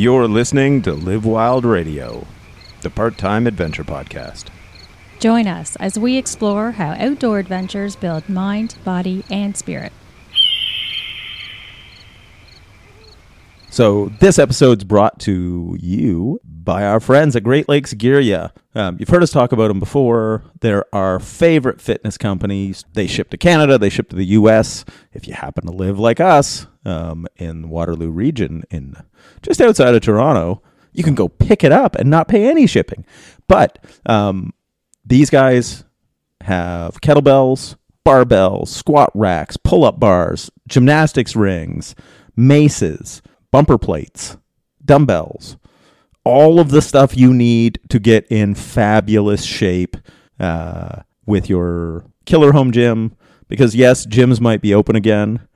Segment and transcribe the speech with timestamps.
[0.00, 2.26] You're listening to Live Wild Radio,
[2.80, 4.46] the part time adventure podcast.
[5.18, 9.92] Join us as we explore how outdoor adventures build mind, body, and spirit.
[13.80, 18.50] So, this episode's brought to you by our friends at Great Lakes Gearya.
[18.74, 20.44] Um, you've heard us talk about them before.
[20.60, 22.84] They're our favorite fitness companies.
[22.92, 24.84] They ship to Canada, they ship to the US.
[25.14, 28.96] If you happen to live like us um, in Waterloo region, in
[29.40, 30.62] just outside of Toronto,
[30.92, 33.06] you can go pick it up and not pay any shipping.
[33.48, 34.52] But um,
[35.06, 35.84] these guys
[36.42, 41.94] have kettlebells, barbells, squat racks, pull up bars, gymnastics rings,
[42.36, 44.36] maces, bumper plates,
[44.84, 45.56] dumbbells,
[46.24, 49.96] all of the stuff you need to get in fabulous shape
[50.38, 53.16] uh, with your killer home gym.
[53.48, 55.48] Because, yes, gyms might be open again,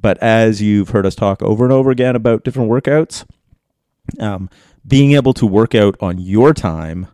[0.00, 3.26] but as you've heard us talk over and over again about different workouts,
[4.18, 4.48] um,
[4.86, 7.06] being able to work out on your time,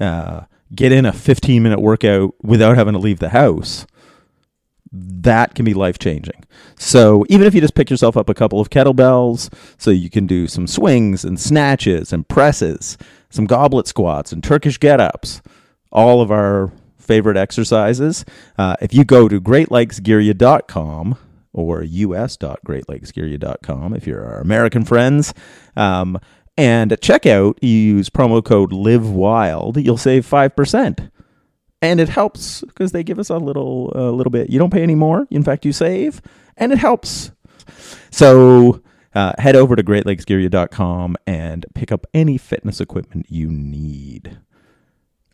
[0.00, 0.42] uh,
[0.74, 3.86] get in a 15 minute workout without having to leave the house,
[4.92, 6.44] that can be life changing.
[6.76, 10.26] So even if you just pick yourself up a couple of kettlebells, so you can
[10.26, 12.98] do some swings and snatches and presses,
[13.30, 15.40] some goblet squats and Turkish get ups,
[15.90, 18.24] all of our favorite exercises.
[18.58, 21.18] Uh, if you go to greatlakesgearya.com
[21.52, 25.34] or us.greatlakesgearya.com if you're our American friends,
[25.76, 26.18] um,
[26.58, 31.10] and at checkout, you use promo code LIVEWILD, you'll save 5%.
[31.82, 34.48] And it helps because they give us a little a little bit.
[34.50, 35.26] You don't pay any more.
[35.30, 36.22] In fact, you save,
[36.56, 37.32] and it helps.
[38.10, 38.80] So
[39.14, 44.38] uh, head over to greatlakesgearya.com and pick up any fitness equipment you need.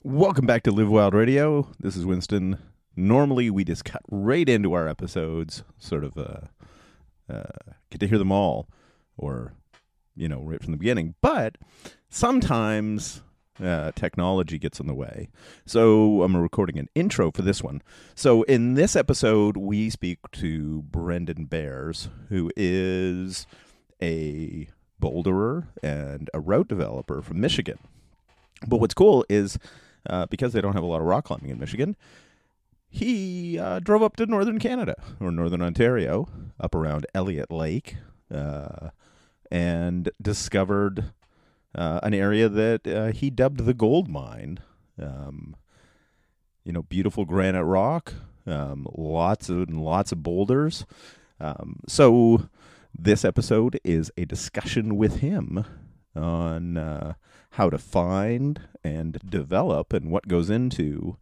[0.03, 1.69] Welcome back to Live Wild Radio.
[1.79, 2.59] This is Winston.
[2.97, 6.47] Normally, we just cut right into our episodes, sort of uh,
[7.33, 8.69] uh, get to hear them all,
[9.17, 9.53] or
[10.17, 11.15] you know, right from the beginning.
[11.21, 11.57] But
[12.09, 13.23] sometimes
[13.63, 15.29] uh, technology gets in the way.
[15.67, 17.83] So I'm recording an intro for this one.
[18.15, 23.47] So in this episode, we speak to Brendan Bears, who is
[24.03, 24.69] a
[25.01, 27.79] boulderer and a route developer from Michigan.
[28.67, 29.59] But what's cool is
[30.09, 31.97] uh, because they don't have a lot of rock climbing in Michigan,
[32.89, 37.97] he uh, drove up to northern Canada or northern Ontario, up around Elliott Lake,
[38.33, 38.91] uh,
[39.51, 41.13] and discovered
[41.75, 44.59] uh, an area that uh, he dubbed the gold mine.
[45.01, 45.57] Um,
[46.65, 48.15] you know, beautiful granite rock,
[48.47, 50.85] um, lots of lots of boulders.
[51.41, 52.49] Um, so
[52.97, 55.65] this episode is a discussion with him
[56.15, 57.15] on uh,
[57.51, 61.17] how to find and develop and what goes into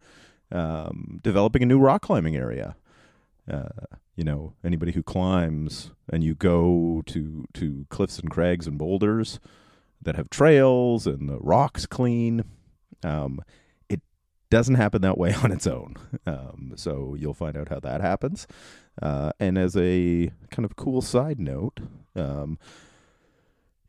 [0.51, 2.75] um, developing a new rock climbing area.
[3.49, 3.69] Uh,
[4.15, 9.39] you know, anybody who climbs and you go to to cliffs and crags and boulders
[10.01, 12.43] that have trails and the rocks clean.
[13.03, 13.41] Um,
[13.89, 14.01] it
[14.49, 15.95] doesn't happen that way on its own.
[16.25, 18.47] Um, so you'll find out how that happens.
[19.01, 21.79] Uh, and as a kind of cool side note,
[22.15, 22.57] um,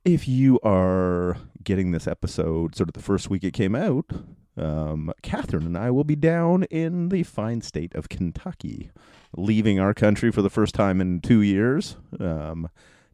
[0.05, 4.07] if you are getting this episode sort of the first week it came out,
[4.57, 8.91] um, Catherine and I will be down in the fine state of Kentucky,
[9.37, 11.97] leaving our country for the first time in two years.
[12.19, 12.69] Um,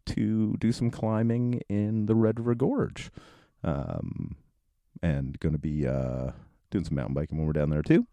[0.06, 3.10] to do some climbing in the Red River Gorge.
[3.62, 4.36] Um,
[5.02, 6.30] and going to be uh,
[6.70, 8.06] doing some mountain biking when we're down there too.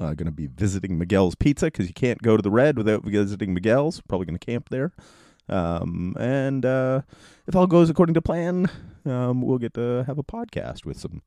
[0.00, 3.04] Uh, going to be visiting Miguel's Pizza because you can't go to the Red without
[3.04, 4.00] visiting Miguel's.
[4.00, 4.92] Probably going to camp there.
[5.48, 7.02] Um, and uh,
[7.46, 8.70] if all goes according to plan,
[9.04, 11.22] um, we'll get to have a podcast with some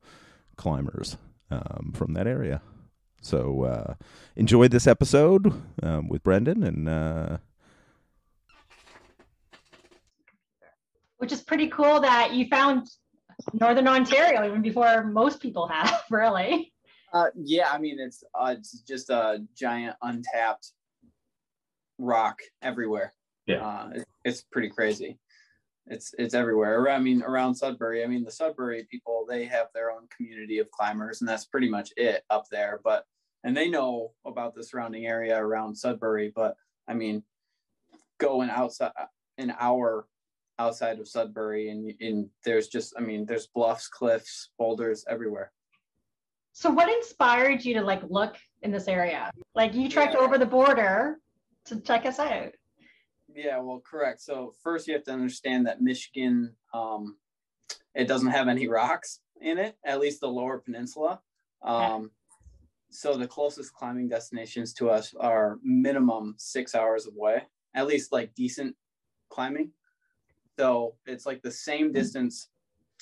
[0.56, 1.16] climbers
[1.50, 2.60] um, from that area.
[3.20, 3.94] So uh,
[4.36, 5.52] enjoy this episode
[5.82, 7.38] um, with Brendan and uh,
[11.18, 12.88] which is pretty cool that you found
[13.52, 16.72] Northern Ontario even before most people have, really.
[17.12, 20.72] Uh, yeah, I mean it's uh, it's just a giant untapped
[21.98, 23.14] rock everywhere.
[23.46, 25.18] Yeah, uh, it's, it's pretty crazy.
[25.86, 26.90] It's it's everywhere.
[26.90, 28.04] I mean, around Sudbury.
[28.04, 31.68] I mean, the Sudbury people they have their own community of climbers, and that's pretty
[31.68, 32.80] much it up there.
[32.84, 33.04] But
[33.42, 36.30] and they know about the surrounding area around Sudbury.
[36.34, 36.56] But
[36.86, 37.22] I mean,
[38.18, 38.92] going outside
[39.38, 40.06] an hour
[40.58, 45.52] outside of Sudbury, and and there's just I mean there's bluffs, cliffs, boulders everywhere.
[46.52, 49.30] So what inspired you to like look in this area?
[49.54, 50.20] Like you trekked yeah.
[50.20, 51.18] over the border
[51.66, 52.52] to check us out.
[53.32, 54.20] Yeah, well, correct.
[54.20, 57.16] So first you have to understand that Michigan, um,
[57.94, 61.20] it doesn't have any rocks in it, at least the lower peninsula.
[61.62, 62.10] Um,
[62.90, 67.42] So the closest climbing destinations to us are minimum six hours away,
[67.74, 68.74] at least like decent
[69.28, 69.70] climbing.
[70.58, 72.48] So it's like the same distance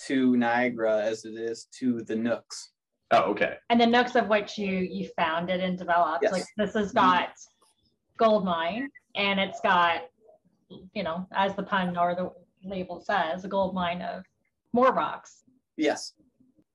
[0.07, 2.73] to Niagara as it is to the Nooks.
[3.13, 3.55] Oh, okay.
[3.71, 6.25] And the nooks of which you you founded and developed.
[6.25, 6.33] Yes.
[6.33, 7.31] Like this has got
[8.19, 10.03] gold mine and it's got,
[10.93, 12.31] you know, as the pun or the
[12.69, 14.25] label says, a gold mine of
[14.73, 15.45] more rocks.
[15.77, 16.15] Yes,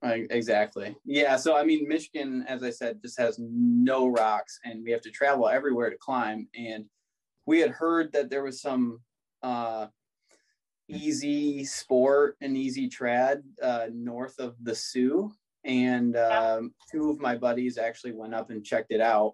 [0.01, 0.95] I- exactly.
[1.03, 1.35] Yeah.
[1.35, 5.11] So, I mean, Michigan, as I said, just has no rocks and we have to
[5.11, 6.47] travel everywhere to climb.
[6.55, 6.85] And
[7.45, 9.01] we had heard that there was some
[9.43, 9.87] uh,
[10.91, 15.31] easy sport and easy trad uh, north of the Soo.
[15.63, 19.33] And um, two of my buddies actually went up and checked it out.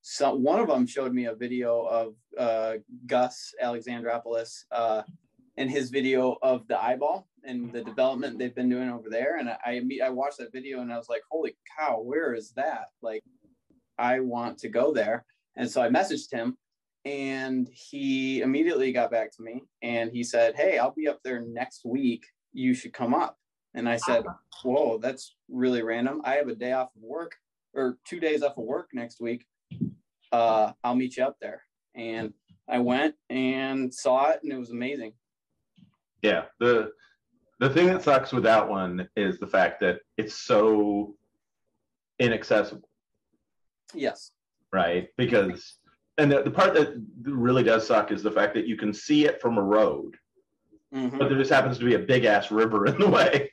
[0.00, 2.74] So one of them showed me a video of uh,
[3.06, 5.02] Gus Alexandropoulos uh,
[5.56, 9.36] and his video of the eyeball and the development they've been doing over there.
[9.36, 12.50] And I I, I watched that video and I was like, holy cow, where is
[12.56, 12.86] that?
[13.00, 13.22] Like,
[13.98, 15.24] I want to go there.
[15.56, 16.56] And so I messaged him
[17.04, 21.40] and he immediately got back to me and he said, Hey, I'll be up there
[21.40, 22.24] next week.
[22.52, 23.38] You should come up.
[23.74, 24.24] And I said,
[24.62, 26.20] Whoa, that's really random.
[26.24, 27.32] I have a day off of work
[27.74, 29.46] or two days off of work next week.
[30.30, 31.62] Uh, I'll meet you up there.
[31.94, 32.32] And
[32.68, 35.12] I went and saw it and it was amazing.
[36.22, 36.44] Yeah.
[36.60, 36.92] The
[37.58, 41.14] the thing that sucks with that one is the fact that it's so
[42.18, 42.88] inaccessible,
[43.94, 44.32] Yes.
[44.72, 45.08] right?
[45.16, 45.78] Because
[46.18, 49.24] and the, the part that really does suck is the fact that you can see
[49.26, 50.16] it from a road,
[50.94, 51.18] Mhm.
[51.18, 53.50] but there just happens to be a big ass river in the way.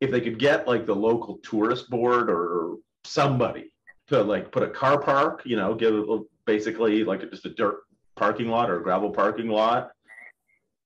[0.00, 3.72] If they could get like the local tourist board or somebody
[4.06, 7.80] to like put a car park, you know, give a- basically like just a dirt
[8.16, 9.90] parking lot or a gravel parking lot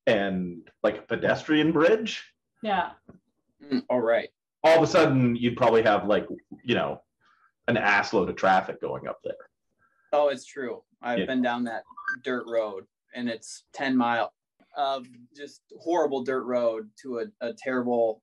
[0.07, 2.23] and like a pedestrian bridge,
[2.63, 2.91] Yeah.
[3.63, 4.29] Mm, All right.
[4.63, 6.27] all of a sudden you'd probably have like,
[6.65, 7.01] you know,
[7.69, 9.37] an ass load of traffic going up there.
[10.15, 10.85] Oh, it's true.
[11.03, 11.27] I've Yeah.
[11.27, 11.83] been down that
[12.23, 14.33] dirt road and it's 10 mile
[14.77, 15.07] of
[15.37, 18.23] just horrible dirt road to a, a terrible,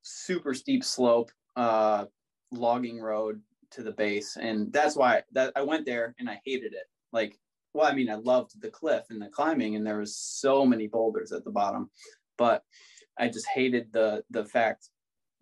[0.00, 2.06] super steep slope, uh,
[2.52, 3.42] logging road
[3.72, 4.38] to the base.
[4.38, 6.86] And that's why that I went there and I hated it.
[7.12, 7.38] Like,
[7.74, 10.86] well, I mean, I loved the cliff and the climbing and there was so many
[10.86, 11.90] boulders at the bottom,
[12.38, 12.64] but
[13.18, 14.88] I just hated the, the fact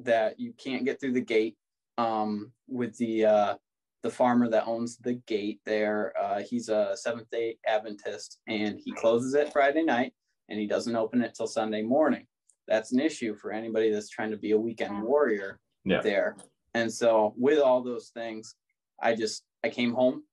[0.00, 1.56] that you can't get through the gate,
[1.98, 3.54] um, with the, uh,
[4.04, 6.12] the farmer that owns the gate there.
[6.22, 10.12] Uh, he's a Seventh Day Adventist, and he closes it Friday night,
[10.50, 12.26] and he doesn't open it till Sunday morning.
[12.68, 16.02] That's an issue for anybody that's trying to be a weekend warrior Yeah.
[16.02, 16.36] there.
[16.74, 18.56] And so, with all those things,
[19.00, 20.24] I just I came home,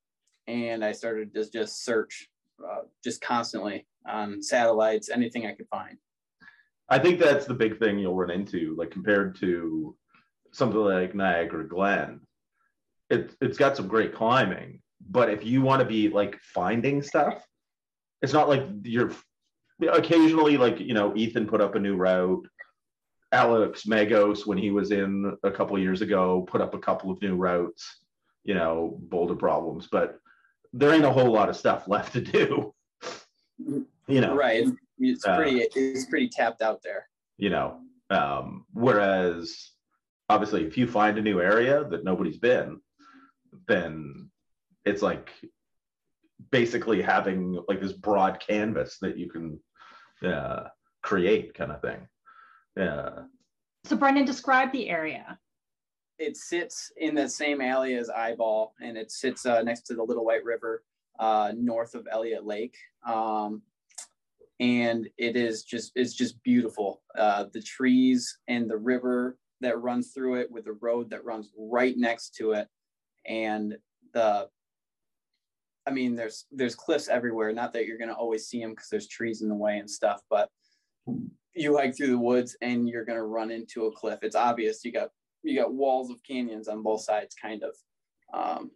[0.48, 2.30] and I started to just search,
[2.62, 5.98] uh, just constantly on satellites, anything I could find.
[6.90, 9.96] I think that's the big thing you'll run into, like compared to
[10.52, 12.20] something like Niagara Glen.
[13.12, 17.46] It, it's got some great climbing, but if you want to be like finding stuff,
[18.22, 19.12] it's not like you're
[19.92, 22.48] occasionally like, you know, Ethan put up a new route.
[23.34, 27.22] Alex Megos, when he was in a couple years ago, put up a couple of
[27.22, 27.84] new routes,
[28.44, 30.20] you know, boulder problems, but
[30.74, 32.74] there ain't a whole lot of stuff left to do.
[34.08, 34.66] You know, Right?
[35.00, 37.08] It's, Uh, pretty it's pretty tapped out there.
[37.38, 37.80] you know
[38.10, 39.72] um, whereas
[40.30, 42.80] obviously if you find a new area that nobody's been
[43.72, 44.30] then
[44.86, 45.30] it's like
[46.52, 49.60] basically having like this broad canvas that you can
[50.30, 50.64] uh,
[51.02, 52.02] create kind of thing
[52.76, 53.10] yeah
[53.86, 55.40] So Brendan, describe the area.
[56.20, 60.04] it sits in the same alley as Eyeball, and it sits uh, next to the
[60.04, 60.84] Little White River,
[61.20, 62.78] uh, north of Elliott Lake.
[63.08, 63.64] Um,
[64.60, 67.02] and it is just it's just beautiful.
[67.18, 71.50] Uh, the trees and the river that runs through it, with the road that runs
[71.58, 72.68] right next to it,
[73.26, 73.78] and
[74.14, 74.48] the
[75.88, 77.52] I mean, there's there's cliffs everywhere.
[77.54, 80.22] Not that you're gonna always see them because there's trees in the way and stuff,
[80.30, 80.50] but
[81.54, 84.20] you hike through the woods and you're gonna run into a cliff.
[84.22, 84.86] It's obvious.
[84.86, 85.10] You got
[85.44, 87.76] you got walls of canyons on both sides, kind of.
[88.34, 88.72] Um,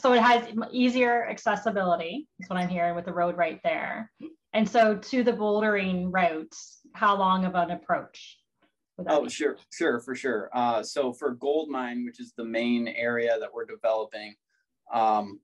[0.00, 4.12] So it has easier accessibility, is what I'm hearing with the road right there.
[4.52, 8.38] And so to the bouldering routes, how long of an approach?
[9.06, 10.50] Oh, sure, sure, for sure.
[10.52, 14.34] Uh, so for Gold Mine, which is the main area that we're developing,
[14.92, 15.40] um,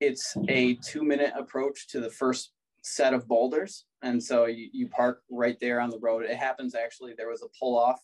[0.00, 5.22] it's a two-minute approach to the first set of boulders, and so you, you park
[5.30, 6.24] right there on the road.
[6.24, 7.14] It happens actually.
[7.16, 8.00] There was a pull-off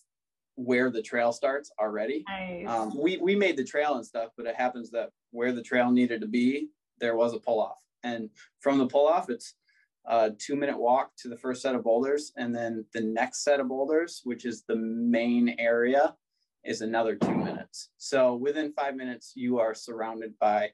[0.54, 2.24] where the trail starts already.
[2.28, 2.68] Nice.
[2.68, 5.90] Um, we we made the trail and stuff, but it happens that where the trail
[5.90, 6.68] needed to be,
[7.00, 8.30] there was a pull off, and
[8.60, 9.54] from the pull off, it's
[10.06, 13.60] a two minute walk to the first set of boulders, and then the next set
[13.60, 16.14] of boulders, which is the main area,
[16.64, 17.90] is another two minutes.
[17.98, 20.70] So within five minutes, you are surrounded by,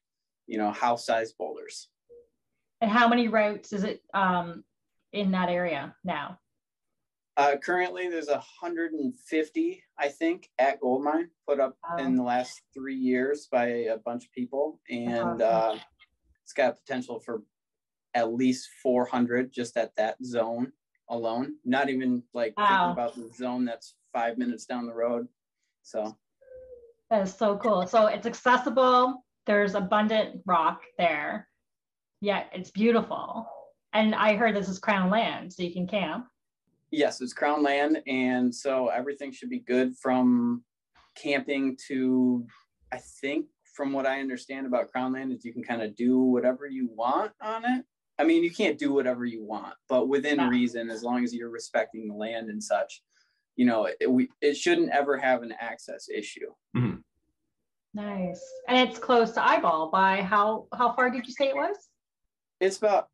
[0.47, 1.89] you know, house sized boulders.
[2.81, 4.03] And how many routes is it?
[4.13, 4.65] Um,
[5.13, 6.39] in that area now?
[7.37, 12.05] Uh, currently, there's 150, I think, at Goldmine put up Wow.
[12.05, 15.77] in the last three years by a bunch of people, and uh,
[16.43, 17.43] it's got potential for
[18.15, 20.73] at least 400 just at that zone
[21.11, 21.57] alone.
[21.65, 22.67] Not even like Wow.
[22.67, 25.29] thinking about the zone that's five minutes down the road.
[25.83, 26.17] So
[27.11, 27.87] That is so cool.
[27.87, 29.25] So it's accessible.
[29.47, 31.49] There's abundant rock there.
[32.21, 33.47] Yeah, it's beautiful.
[33.93, 36.27] And I heard this is crown land, so you can camp.
[36.91, 40.65] yes, it's crown land, and so everything should be good from
[41.17, 42.47] camping to.
[42.93, 46.19] I think, from what I understand about crown land, is you can kind of do
[46.21, 47.85] whatever you want on it.
[48.19, 50.49] I mean, you can't do whatever you want, but within Yeah.
[50.49, 53.03] reason, as long as you're respecting the land and such,
[53.57, 56.53] you know, it, we, it shouldn't ever have an access issue.
[56.77, 56.99] Mm-hmm.
[57.95, 58.45] Nice.
[58.69, 61.77] And it's close to eyeball by how how far did you say it was?
[62.61, 63.09] It's about,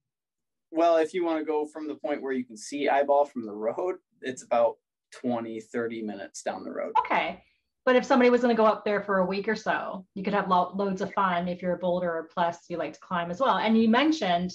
[0.71, 3.45] well, if you want to go from the point where you can see eyeball from
[3.45, 4.76] the road, it's about
[5.12, 6.92] 20, 30 minutes down the road.
[7.00, 7.42] Okay.
[7.85, 10.23] But if somebody was going to go up there for a week or so, you
[10.23, 13.30] could have lo- loads of fun if you're a boulder plus you like to climb
[13.30, 13.57] as well.
[13.57, 14.52] And you mentioned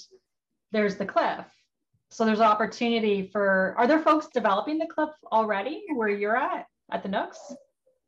[0.72, 1.44] there's the cliff.
[2.10, 7.02] So there's opportunity for are there folks developing the cliff already where you're at at
[7.02, 7.54] the Nooks?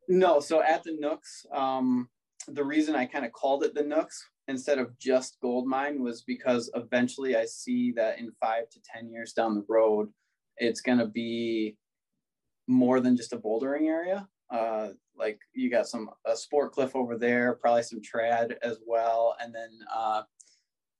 [0.08, 2.08] No, so at the Nooks, um,
[2.46, 6.22] the reason I kind of called it the Nooks instead of just gold mine was
[6.22, 10.08] because eventually I see that in five to 10 years down the road,
[10.56, 11.76] it's going to be
[12.66, 14.26] more than just a bouldering area.
[14.50, 19.36] Uh, like you got some a sport cliff over there, probably some trad as well.
[19.40, 20.22] And then uh,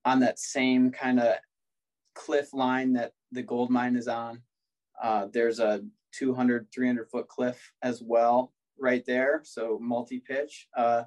[0.05, 1.37] on that same kind of
[2.19, 4.43] cliff line that the gold mine is on,
[5.03, 5.83] uh, there's a
[6.13, 9.41] 200, 300 foot cliff as well right there.
[9.45, 10.67] So multi pitch.
[10.77, 11.05] Uh,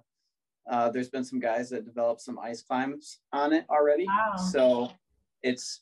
[0.70, 4.06] uh, there's been some guys that developed some ice climbs on it already.
[4.06, 4.38] Wow.
[4.38, 4.91] So
[5.44, 5.82] it's,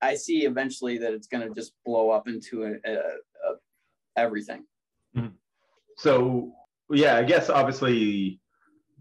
[0.00, 3.54] I see eventually that it's going to just blow up into a, a, a
[4.16, 4.64] everything.
[5.96, 6.52] So
[6.90, 8.40] yeah, I guess obviously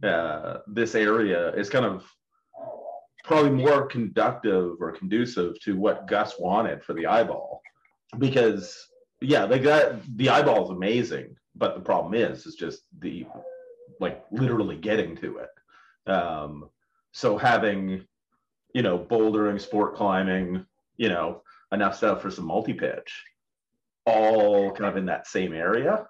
[0.04, 2.06] uh, this area is kind of
[3.24, 7.62] probably more conductive or conducive to what Gus wanted for the eyeball,
[8.18, 8.88] because
[9.22, 13.26] yeah, they got the eyeball is amazing, but the problem is is just the
[14.00, 16.12] like literally getting to it.
[16.12, 16.70] Um,
[17.12, 18.06] so having
[18.74, 20.66] you know bouldering, sport climbing,
[20.98, 23.24] you know enough stuff for some multi pitch,
[24.06, 26.08] all kind of in that same area.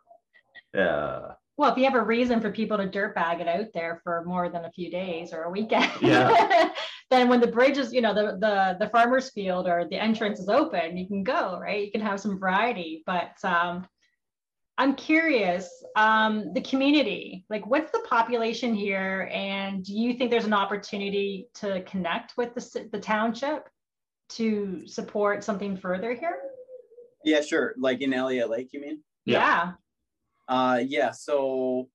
[0.78, 4.00] Uh, Well, if you have a reason for people to dirt bag it out there
[4.04, 6.70] for more than a few days or a weekend, Yeah.
[7.12, 10.40] then when the bridge is, you know, the, the the farmer's field or the entrance
[10.40, 11.86] is open, you can go, right?
[11.86, 13.04] You can have some variety.
[13.06, 13.86] But um,
[14.78, 19.30] I'm curious, um, the community, like what's the population here?
[19.32, 23.68] And do you think there's an opportunity to connect with the, the township
[24.30, 26.38] to support something further here?
[27.26, 27.76] Yeah, sure.
[27.78, 29.04] Like in Elliott Lake, you mean?
[29.26, 29.74] Yeah.
[30.48, 30.56] yeah.
[30.56, 31.12] Uh, yeah.
[31.12, 31.90] So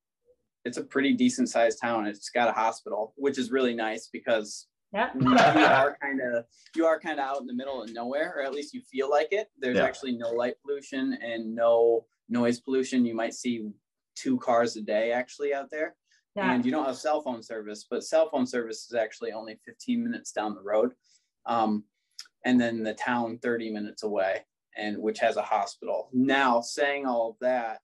[0.66, 2.06] it's a pretty decent sized town.
[2.06, 5.10] It's got a hospital, which is really nice because Yeah.
[5.20, 8.42] you are kind of you are kind of out in the middle of nowhere, or
[8.42, 9.48] at least you feel like it.
[9.58, 9.84] There's Yeah.
[9.84, 13.04] actually no light pollution and no noise pollution.
[13.04, 13.68] You might see
[14.14, 15.94] two cars a day actually out there,
[16.34, 16.50] Yeah.
[16.52, 17.86] and you don't have cell phone service.
[17.88, 20.94] But cell phone service is actually only 15 minutes down the road,
[21.44, 21.84] um,
[22.46, 26.08] and then the town 30 minutes away, and which has a hospital.
[26.14, 27.82] Now, saying all of that,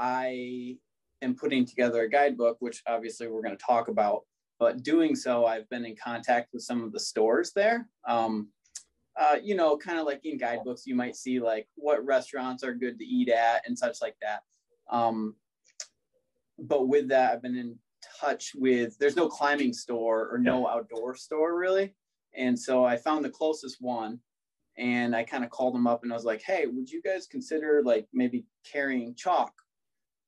[0.00, 0.78] I
[1.22, 4.24] am putting together a guidebook, which obviously we're going to talk about
[4.58, 7.88] but doing so, I've been in contact with some of the stores there.
[8.06, 8.48] Um,
[9.16, 12.74] uh, you know, kind of like in guidebooks, you might see like what restaurants are
[12.74, 14.40] good to eat at and such like that.
[14.90, 15.36] Um,
[16.58, 17.76] but with that, I've been in
[18.20, 18.96] touch with.
[18.98, 21.94] There's no climbing store or no outdoor store really,
[22.36, 24.18] and so I found the closest one,
[24.76, 27.26] and I kind of called them up and I was like, "Hey, would you guys
[27.26, 29.52] consider like maybe carrying chalk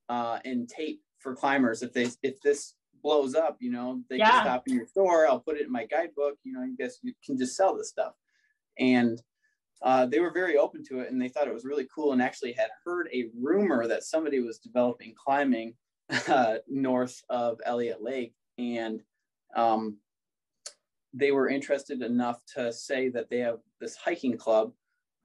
[0.09, 4.31] uh, and tape for climbers if they if this blows up, you know, they Yeah.
[4.31, 5.27] can stop in your store.
[5.27, 6.39] I'll put it in my guidebook.
[6.45, 8.15] You know, you guys you can just sell this stuff.
[8.79, 9.23] And
[9.83, 12.23] uh, they were very open to it and they thought it was really cool and
[12.23, 15.75] actually had heard a rumor that somebody was developing climbing
[16.29, 18.35] uh, north of Elliott Lake.
[18.59, 19.03] And
[19.55, 19.99] um,
[21.13, 24.73] they were interested enough to say that they have this hiking club,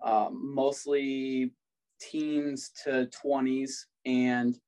[0.04, 1.54] um, mostly
[2.00, 3.72] teens to 20s,
[4.06, 4.60] and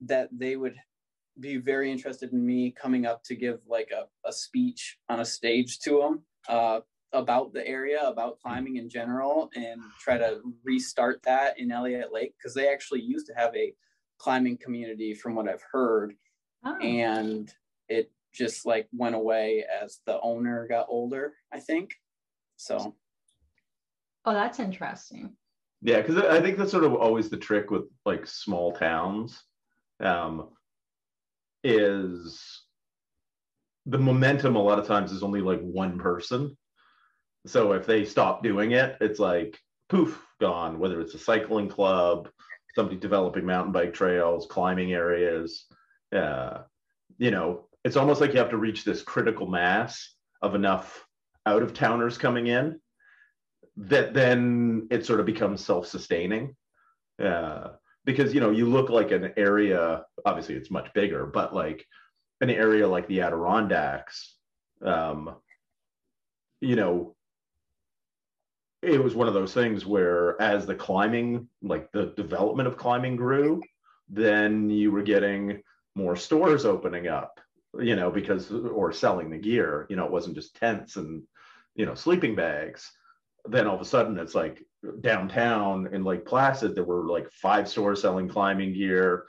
[0.00, 0.76] that they would
[1.40, 5.24] be very interested in me coming up to give like a, a speech on a
[5.24, 6.80] stage to them uh,
[7.12, 12.34] about the area, about climbing in general, and try to restart that in Elliott Lake
[12.38, 13.74] because they actually used to have a
[14.18, 16.14] climbing community, from what I've heard,
[16.64, 16.76] Oh.
[16.78, 17.52] and
[17.88, 21.34] it just like went away as the owner got older.
[21.52, 21.94] I think
[22.56, 22.94] so.
[24.24, 25.36] Oh, that's interesting.
[25.82, 29.42] Yeah, because I think that's sort of always the trick with like small towns,
[30.00, 30.48] um,
[31.66, 32.62] is
[33.86, 36.56] the momentum a lot of times is only like one person.
[37.46, 39.58] So if they stop doing it, it's like
[39.88, 40.78] poof, gone.
[40.78, 42.28] Whether it's a cycling club,
[42.74, 45.66] somebody developing mountain bike trails, climbing areas,
[46.14, 46.62] uh,
[47.18, 51.04] you know, it's almost like you have to reach this critical mass of enough
[51.46, 52.80] out of towners coming in
[53.76, 56.56] that then it sort of becomes self-sustaining
[57.22, 57.68] uh,
[58.06, 61.84] because you know you look like an area obviously it's much bigger but like
[62.40, 64.36] an area like the adirondacks
[64.82, 65.36] um,
[66.60, 67.14] you know
[68.82, 73.16] it was one of those things where as the climbing like the development of climbing
[73.16, 73.62] grew
[74.08, 75.60] then you were getting
[75.94, 77.38] more stores opening up
[77.78, 81.22] you know because or selling the gear you know it wasn't just tents and
[81.76, 82.90] you know sleeping bags.
[83.44, 84.65] Then all of a sudden it's like
[85.00, 89.24] downtown in Lake Placid, there were like five stores selling climbing gear.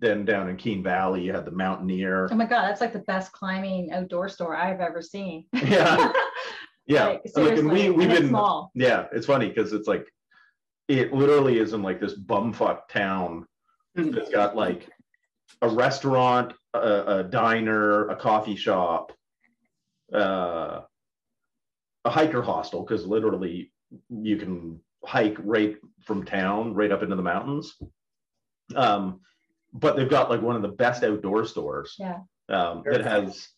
[0.00, 2.28] Then down in Keene Valley, you had the Mountaineer.
[2.30, 5.46] Oh my god, that's like the best climbing outdoor store I've ever seen.
[5.54, 6.12] Yeah.
[6.86, 7.06] Yeah.
[7.06, 8.70] Like, And, like, and seriously, we, we've and it's been, small.
[8.74, 10.06] yeah, it's funny because it's like,
[10.88, 13.46] it literally is in like this bumfuck town
[13.94, 14.88] that's got like
[15.60, 19.12] a restaurant, a, a diner, a coffee shop,
[20.14, 20.80] uh,
[22.04, 23.70] a hiker hostel, because literally
[24.10, 27.76] you can hike right from town right up into the mountains.
[28.74, 29.20] Um,
[29.72, 32.20] but they've got like one of the best outdoor stores Yeah.
[32.48, 33.48] um, that has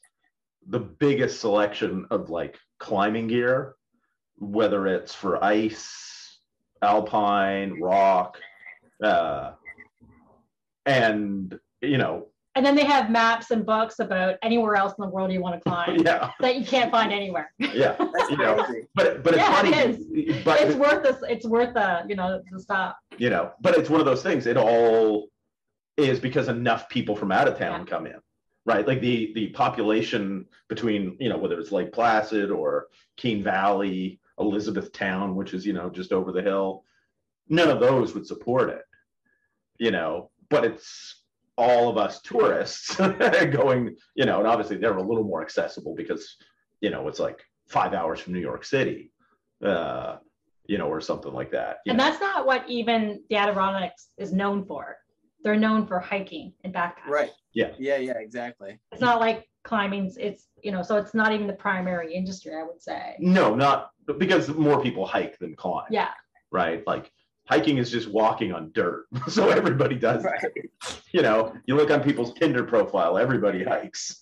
[0.69, 3.75] the biggest selection of like climbing gear,
[4.37, 6.39] whether it's for ice,
[6.83, 8.39] alpine, rock,
[9.03, 9.53] uh,
[10.87, 12.27] and you know,
[12.57, 15.55] And then they have maps and books about anywhere else in the world you want
[15.55, 17.53] to climb yeah, that you can't find anywhere.
[17.59, 17.97] yeah,
[18.31, 18.57] you know,
[18.95, 21.17] but but it's Yeah, funny, it but it's worth this.
[21.29, 22.99] It's worth the you know the stop.
[23.19, 24.47] you know, but it's one of those things.
[24.47, 25.29] It all
[25.97, 28.19] is because enough people from out of town come in,
[28.67, 28.87] right?
[28.87, 35.37] Like the the population between you know whether it's Lake Placid or Keene Valley, Elizabethtown,
[35.37, 36.83] which is you know just over the hill,
[37.49, 38.83] none of those would support it,
[39.79, 40.31] you know.
[40.49, 41.20] But it's
[41.61, 46.37] all of us tourists going, you know, and obviously they're a little more accessible because
[46.81, 49.13] you know it's like five hours from New York City,
[49.65, 50.17] uh,
[50.67, 51.77] you know, or something like that.
[51.85, 52.05] you And know.
[52.05, 54.97] that's not what even the Adirondacks is known for.
[55.45, 57.11] They're known for hiking and backpacking.
[57.11, 57.31] Right.
[57.53, 57.73] Yeah.
[57.79, 58.79] Yeah, yeah, exactly.
[58.93, 60.13] It's not like climbing.
[60.19, 62.53] It's you know, so it's not even the primary industry.
[62.55, 63.17] I would say.
[63.19, 65.85] No, not because more people hike than climb.
[65.91, 66.11] Yeah.
[66.51, 66.87] Right.
[66.87, 67.13] Like
[67.51, 69.07] hiking is just walking on dirt.
[69.29, 70.25] so everybody does.
[70.25, 70.41] Right.
[71.13, 74.21] You know, you look on people's Tinder profile, everybody hikes.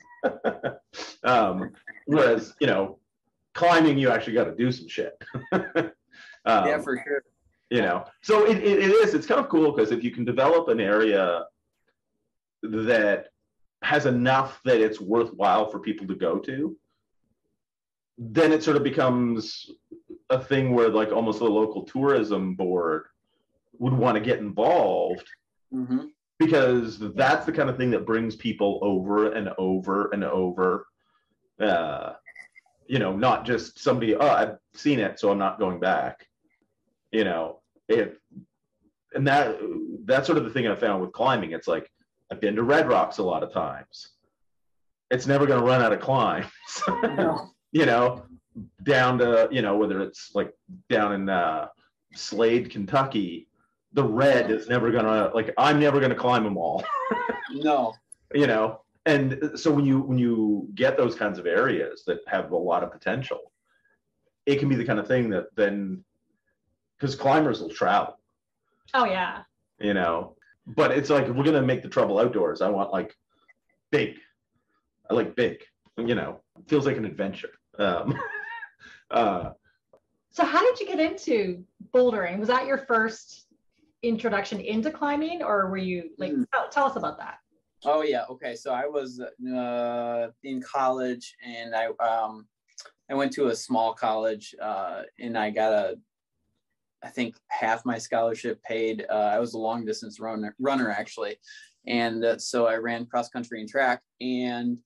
[1.25, 1.71] um,
[2.07, 2.99] whereas, you know,
[3.55, 5.13] climbing, you actually got to do some shit.
[5.53, 5.93] um,
[6.47, 7.23] yeah, for sure.
[7.71, 10.25] you know, so it, it, it is, it's kind of cool because if you can
[10.25, 11.45] develop an area
[12.63, 13.27] that
[13.83, 16.77] has enough that it's worthwhile for people to go to,
[18.17, 19.71] then it sort of becomes
[20.31, 23.05] a thing where like almost the local tourism board
[23.79, 25.27] would want to get involved
[25.71, 26.07] hmm
[26.39, 30.87] because that's the kind of thing that brings people over and over and over.
[31.61, 32.13] Uh
[32.87, 36.27] you know not just somebody oh i've seen it so i'm not going back.
[37.11, 38.17] You know if
[39.15, 39.59] and that
[40.05, 41.53] that's sort of the thing i found with climbing.
[41.53, 41.91] It's like
[42.31, 44.11] i've been to red rocks a lot of times.
[45.11, 46.47] It's never going to run out of climbs.
[46.87, 47.51] No.
[47.73, 48.25] you know,
[48.83, 50.53] down to, you know, whether it's like
[50.89, 51.69] down in uh,
[52.15, 53.48] Slade, Kentucky,
[53.93, 56.85] the red is never gonna like I'm never gonna climb them all,
[57.53, 57.95] No.
[58.35, 58.83] you know.
[59.07, 62.83] And so when you when you get those kinds of areas that have a lot
[62.83, 63.53] of potential,
[64.47, 66.05] it can be the kind of thing that then
[66.99, 68.19] because climbers will travel,
[68.93, 69.43] Oh yeah.
[69.79, 70.37] you know.
[70.67, 73.17] But it's like if we're gonna make the trouble outdoors, I want like
[73.91, 74.17] big.
[75.11, 75.63] I like big,
[75.97, 76.41] you know.
[76.67, 77.49] Feels like an adventure.
[77.79, 78.15] Um,
[79.11, 79.51] uh,
[80.31, 82.39] So how did you get into bouldering?
[82.39, 83.47] Was that your first
[84.03, 86.33] introduction into climbing, or were you like?
[86.33, 86.45] Hmm.
[86.53, 87.39] Tell, tell us about that.
[87.85, 88.25] Oh yeah.
[88.31, 88.57] Okay.
[88.57, 92.47] So I was uh, in college, and I um,
[93.11, 95.99] I went to a small college, uh, and I got a,
[97.03, 99.07] I think half my scholarship paid.
[99.09, 101.37] Uh, I was a long distance runner, runner actually,
[101.87, 104.03] and uh, so I ran cross country and track.
[104.21, 104.79] And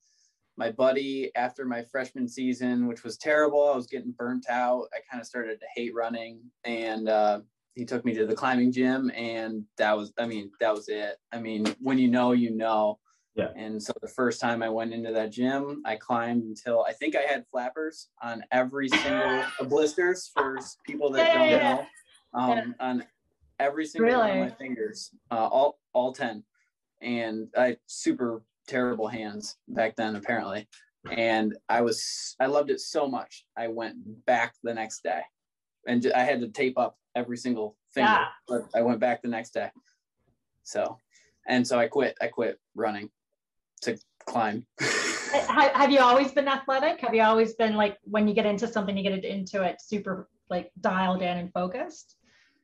[0.55, 4.85] my buddy, after my freshman season, which was terrible, I was getting burnt out.
[4.93, 7.41] I kind of started to hate running, and uh,
[7.75, 11.17] he took me to the climbing gym and that was i mean that was it
[11.31, 12.99] i mean when you know you know
[13.35, 13.49] Yeah.
[13.55, 17.15] And so the first time I went into that gym, I climbed until I think
[17.15, 21.87] I had flappers on every single blisters for people that Yeah, don't yeah, know.
[22.39, 23.03] Um, on
[23.59, 26.43] every single one of my fingers, uh, all all ten,
[27.01, 30.67] and I had super terrible hands back then apparently.
[31.09, 33.45] And I was I loved it so much.
[33.57, 35.21] I went back the next day,
[35.87, 38.09] and I had to tape up every single finger.
[38.09, 38.25] Yeah.
[38.47, 39.69] But I went back the next day.
[40.63, 40.97] So,
[41.47, 42.15] and so I quit.
[42.21, 43.09] I quit running
[43.81, 44.65] to climb.
[45.49, 47.01] Have you always been athletic?
[47.01, 50.29] Have you always been like when you get into something, you get into it super
[50.49, 52.15] like dialed in and focused?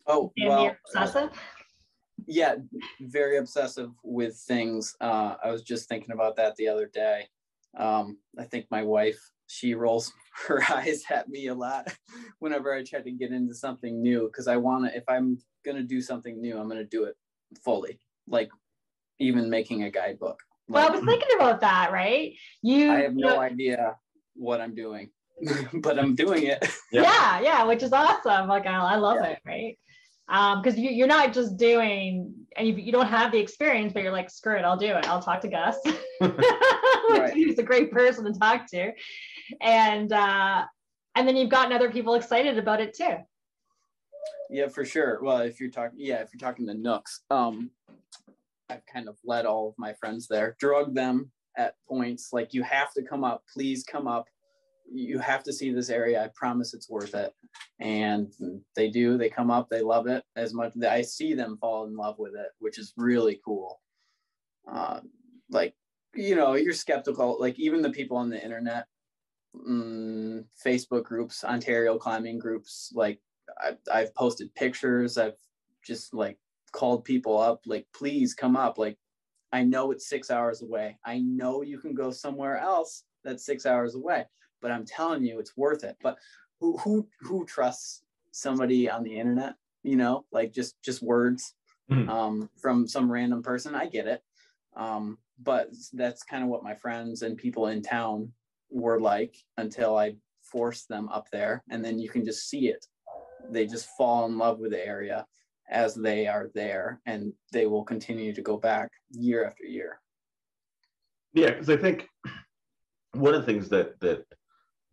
[0.07, 1.29] oh And well, you're obsessive?
[2.27, 2.55] yeah
[2.99, 7.25] very obsessive with things uh i was just thinking about that the other day
[7.77, 10.13] um i think my wife she rolls
[10.47, 11.91] her eyes at me a lot
[12.39, 15.83] whenever i try to get into something new because i want to if i'm gonna
[15.83, 17.15] do something new i'm gonna do it
[17.65, 18.49] fully like
[19.19, 22.33] even making a guidebook Well, I was thinking about that, right?
[22.61, 23.95] You, i have no you- idea
[24.35, 25.09] what i'm doing
[25.73, 27.01] but i'm doing it Yeah.
[27.03, 28.47] yeah, yeah, which is awesome.
[28.47, 29.77] Like I, I love it, right?
[30.27, 34.03] Um, because you, you're not just doing, and you, you don't have the experience, but
[34.03, 35.07] you're like, screw it, I'll do it.
[35.09, 35.75] I'll talk to Gus.
[37.09, 37.33] Right.
[37.33, 38.91] He's a great person to talk to,
[39.61, 40.65] and uh,
[41.15, 43.17] and then you've gotten other people excited about it too.
[44.49, 45.19] Yeah, for sure.
[45.21, 47.69] Well, if you're talking, yeah, if you're talking to Nooks, um,
[48.69, 52.63] I've kind of led all of my friends there, drug them at points like you
[52.63, 54.25] have to come up, please come up.
[54.91, 56.23] You have to see this area.
[56.23, 57.31] I promise it's worth it.
[57.79, 58.33] And
[58.75, 59.19] they do.
[59.19, 59.67] They come up.
[59.69, 60.73] They love it as much.
[60.83, 63.81] I see them fall in love with it, which is really cool.
[64.71, 65.01] Uh,
[65.51, 65.75] like
[66.15, 67.37] you know, you're skeptical.
[67.39, 68.87] Like even the people on the internet,
[69.67, 73.21] mm, Facebook groups, Ontario climbing groups, like
[73.61, 75.17] I've, I've posted pictures.
[75.17, 75.37] I've
[75.83, 76.37] just like
[76.71, 78.77] called people up, like, please come up.
[78.77, 78.97] Like,
[79.51, 80.97] I know it's six hours away.
[81.05, 84.25] I know you can go somewhere else that's six hours away,
[84.61, 85.97] but I'm telling you, it's worth it.
[86.01, 86.17] But
[86.59, 89.55] who who who trusts somebody on the internet?
[89.83, 91.55] You know, like just just words
[91.89, 92.09] Mhm.
[92.09, 93.75] um, from some random person.
[93.75, 94.23] I get it,
[94.75, 98.33] um, but that's kind of what my friends and people in town
[98.69, 102.85] were like until I forced them up there, and then you can just see it.
[103.49, 105.25] They just fall in love with the area
[105.69, 109.99] as they are there, and they will continue to go back year after year.
[111.33, 112.07] Yeah, because I think
[113.13, 114.25] one of the things that that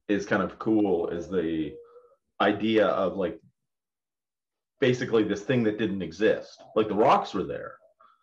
[0.09, 1.75] is kind of cool is the
[2.41, 3.41] idea of like
[4.81, 6.63] basically this thing that didn't exist.
[6.75, 7.75] Like the rocks were there,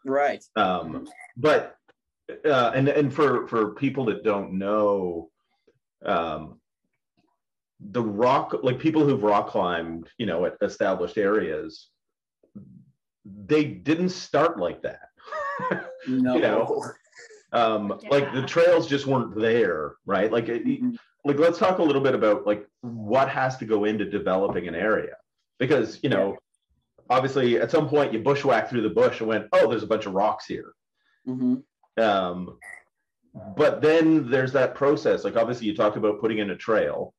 [0.06, 0.44] Right.
[0.56, 1.76] um, but
[2.46, 5.30] uh, and and for for people that don't know,
[6.06, 6.60] um,
[7.80, 11.90] the rock like people who've rock climbed, you know, at established areas,
[13.26, 15.10] they didn't start like that.
[16.06, 16.36] No.
[16.36, 16.84] You know,
[17.54, 20.98] um like the trails just weren't there right like it, Mhm.
[21.24, 24.76] like let's talk a little bit about like what has to go into developing an
[24.76, 25.16] area
[25.60, 26.36] because you know
[27.10, 30.06] obviously at some point you bushwhack through the bush and went oh there's a bunch
[30.06, 30.74] of rocks here
[31.26, 31.64] Mhm.
[32.02, 32.58] um
[33.56, 37.14] but then there's that process like obviously you talked about putting in a trail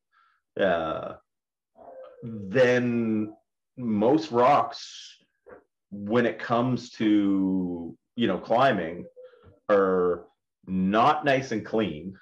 [0.61, 1.15] uh
[2.23, 3.35] then
[3.77, 5.17] most rocks
[5.91, 9.05] when it comes to you know climbing
[9.69, 10.27] are
[10.67, 12.17] not nice and clean.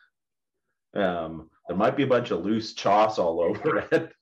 [0.94, 4.12] Um there might be a bunch of loose choss all over it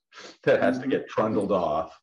[0.42, 1.98] that has to get trundled off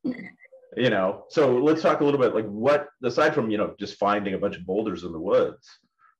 [0.75, 1.25] you know?
[1.29, 4.39] So let's talk a little bit like what aside from you know just finding a
[4.39, 5.67] bunch of boulders in the woods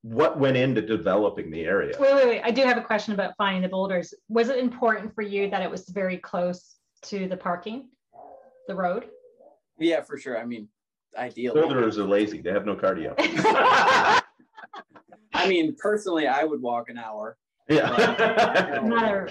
[0.02, 2.42] what went into developing the area Wait, wait, wait.
[2.44, 4.14] I do have a question about finding the boulders.
[4.28, 7.88] Was it important for you that it was very close to the parking,
[8.68, 9.06] the road?
[9.78, 10.38] Yeah, for sure.
[10.38, 10.68] I mean,
[11.16, 11.60] ideally.
[11.60, 13.14] boulders are lazy they have no cardio
[15.34, 17.36] I mean, personally, I would walk an hour.
[17.68, 19.30] yeah Another,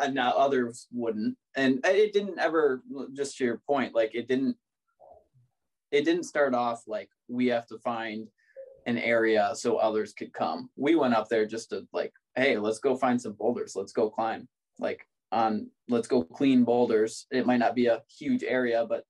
[0.00, 2.82] uh, now others wouldn't and it didn't ever
[3.14, 4.56] just to your point like it didn't
[5.90, 8.28] it didn't start off like we have to find
[8.86, 10.70] an area so others could come.
[10.76, 13.74] We went up there just to like hey let's go find some boulders.
[13.76, 14.48] Let's go climb.
[14.78, 17.26] Like on let's go clean boulders.
[17.30, 19.04] It might not be a huge area but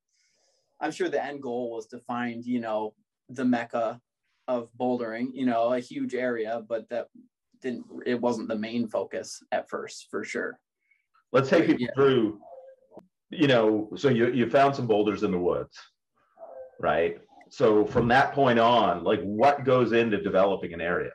[0.80, 2.94] i'm sure the end goal was to find you know
[3.28, 4.00] the mecca
[4.48, 7.06] of bouldering you know a huge area but that
[7.62, 10.58] didn't it wasn't the main focus at first for sure.
[11.32, 11.94] Let's take people Yeah.
[11.94, 12.40] through
[13.30, 15.76] you know so you you found some boulders in the woods
[16.80, 17.18] right
[17.50, 21.10] so from that point on like what goes into developing an area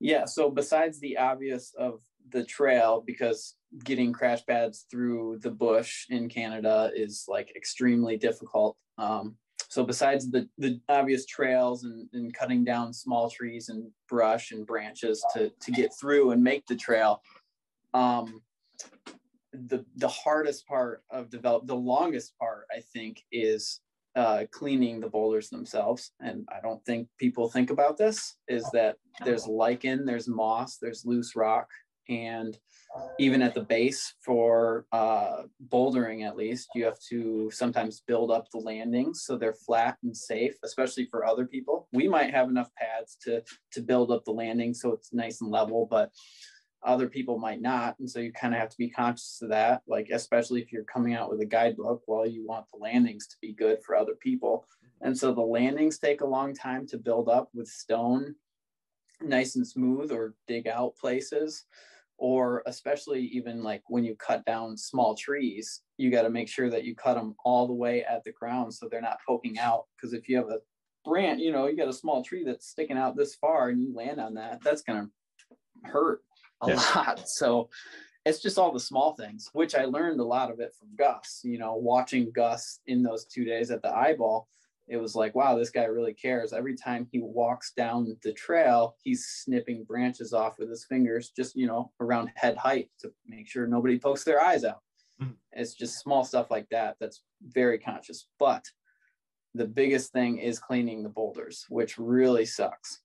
[0.00, 0.24] Yeah.
[0.24, 6.28] So besides the obvious of the trail, because getting crash pads through the bush in
[6.28, 8.76] Canada is like extremely difficult.
[8.98, 9.36] Um,
[9.68, 14.66] so besides the the obvious trails and, and cutting down small trees and brush and
[14.66, 17.22] branches to to get through and make the trail
[17.94, 18.42] um
[19.52, 23.80] the the hardest part of develop the longest part i think is
[24.16, 28.96] uh, cleaning the boulders themselves and i don't think people think about this is that
[29.24, 31.68] there's lichen there's moss there's loose rock
[32.10, 32.58] and
[33.20, 38.46] even at the base for uh, bouldering at least you have to sometimes build up
[38.50, 41.88] the landings so they're flat and safe especially for other people.
[41.92, 43.42] We might have enough pads to
[43.72, 46.10] to build up the landing so it's nice and level but
[46.82, 49.82] other people might not and so you kind of have to be conscious of that
[49.86, 53.36] like especially if you're coming out with a guidebook well you want the landings to
[53.40, 54.64] be good for other people.
[54.64, 55.08] Mm-hmm.
[55.08, 58.34] And so the landings take a long time to build up with stone
[59.22, 61.64] nice and smooth or dig out places
[62.16, 66.70] or especially even like when you cut down small trees you got to make sure
[66.70, 69.84] that you cut them all the way at the ground so they're not poking out
[69.96, 70.58] because if you have a
[71.04, 73.94] branch you know you got a small tree that's sticking out this far and you
[73.94, 76.22] land on that that's going to hurt
[76.62, 76.76] a Yeah.
[76.76, 77.68] lot so
[78.26, 81.40] it's just all the small things which i learned a lot of it from gus
[81.44, 84.48] you know watching gus in those two days at the eyeball
[84.90, 86.52] it was like, wow, this guy really cares.
[86.52, 91.54] Every time he walks down the trail, he's snipping branches off with his fingers, just,
[91.54, 94.80] you know, around head height to make sure nobody pokes their eyes out.
[95.20, 95.36] Mhm.
[95.52, 98.26] It's just small stuff like that that's very conscious.
[98.40, 98.64] But
[99.54, 103.02] the biggest thing is cleaning the boulders, which really sucks.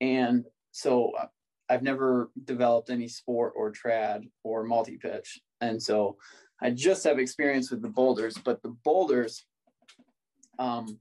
[0.00, 1.28] And so uh,
[1.68, 5.40] I've never developed any sport or trad or multi pitch.
[5.60, 6.16] And so
[6.60, 9.44] I just have experience with the boulders, but the boulders,
[10.58, 10.98] um,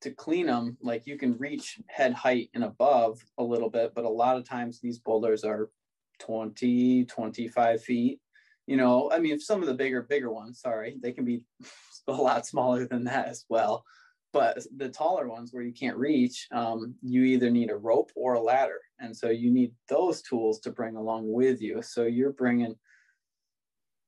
[0.00, 4.04] to clean them, like you can reach head height and above a little bit, but
[4.04, 5.70] a lot of times these boulders are
[6.18, 8.20] 20, 25 feet.
[8.66, 11.44] You know, I mean, some of the bigger, bigger ones, sorry, they can be
[12.08, 13.84] a lot smaller than that as well.
[14.32, 18.34] But the taller ones where you can't reach, um, you either need a rope or
[18.34, 18.80] a ladder.
[19.00, 21.82] And so you need those tools to bring along with you.
[21.82, 22.76] So you're bringing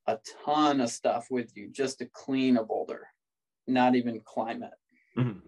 [0.06, 3.08] a ton of stuff with you just to clean a boulder,
[3.66, 4.70] not even climb it.
[5.18, 5.42] Mhm.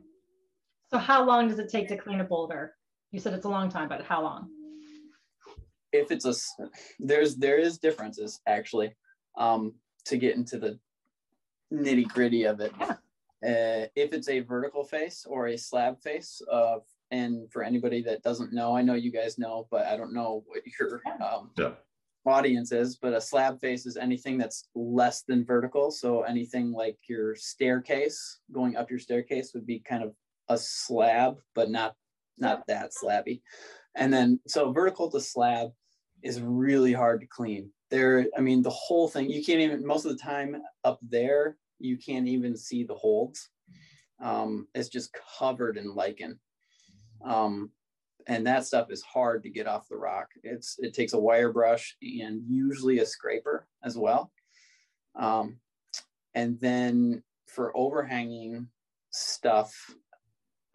[0.90, 2.74] So how long does it take to clean a boulder?
[3.12, 4.50] You said it's a long time, but how long?
[5.90, 6.34] if it's a,
[6.98, 8.94] there's there is differences actually
[9.38, 9.74] um
[10.04, 10.78] to get into the
[11.72, 12.90] nitty gritty of it Yeah.
[13.42, 18.22] uh, if it's a vertical face or a slab face uh and for anybody that
[18.22, 21.72] doesn't know i know you guys know but i don't know what your um Yeah.
[22.26, 25.90] audience is but a slab face is anything that's less than vertical.
[25.90, 30.12] So anything like your staircase going up your staircase would be kind of
[30.48, 31.94] a slab but not
[32.36, 33.40] not that slabby.
[33.96, 35.70] And then so vertical to slab
[36.22, 37.70] is really hard to clean.
[37.90, 41.56] There i mean the whole thing you can't even most of the time up there
[41.78, 43.48] you can't even see the holds.
[44.20, 46.38] Um, it's just covered in lichen
[47.24, 47.70] um,
[48.26, 51.52] and that stuff is hard to get off the rock it's it takes a wire
[51.52, 54.30] brush and usually a scraper as well
[55.16, 55.56] um,
[56.34, 58.68] and then for overhanging
[59.10, 59.74] stuff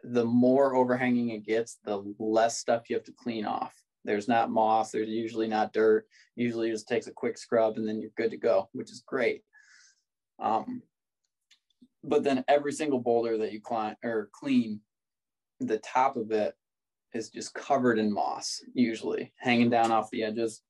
[0.03, 3.73] the more overhanging it gets, the less stuff you have to clean off.
[4.03, 6.05] There's not moss, there's usually not dirt.
[6.35, 9.43] Usually just takes a quick scrub and then you're good to go, which is great.
[10.39, 10.81] Um,
[12.03, 14.81] but then every single boulder that you climb or clean,
[15.67, 16.55] the top of it
[17.13, 20.61] is just covered in moss, usually hanging down off the edges.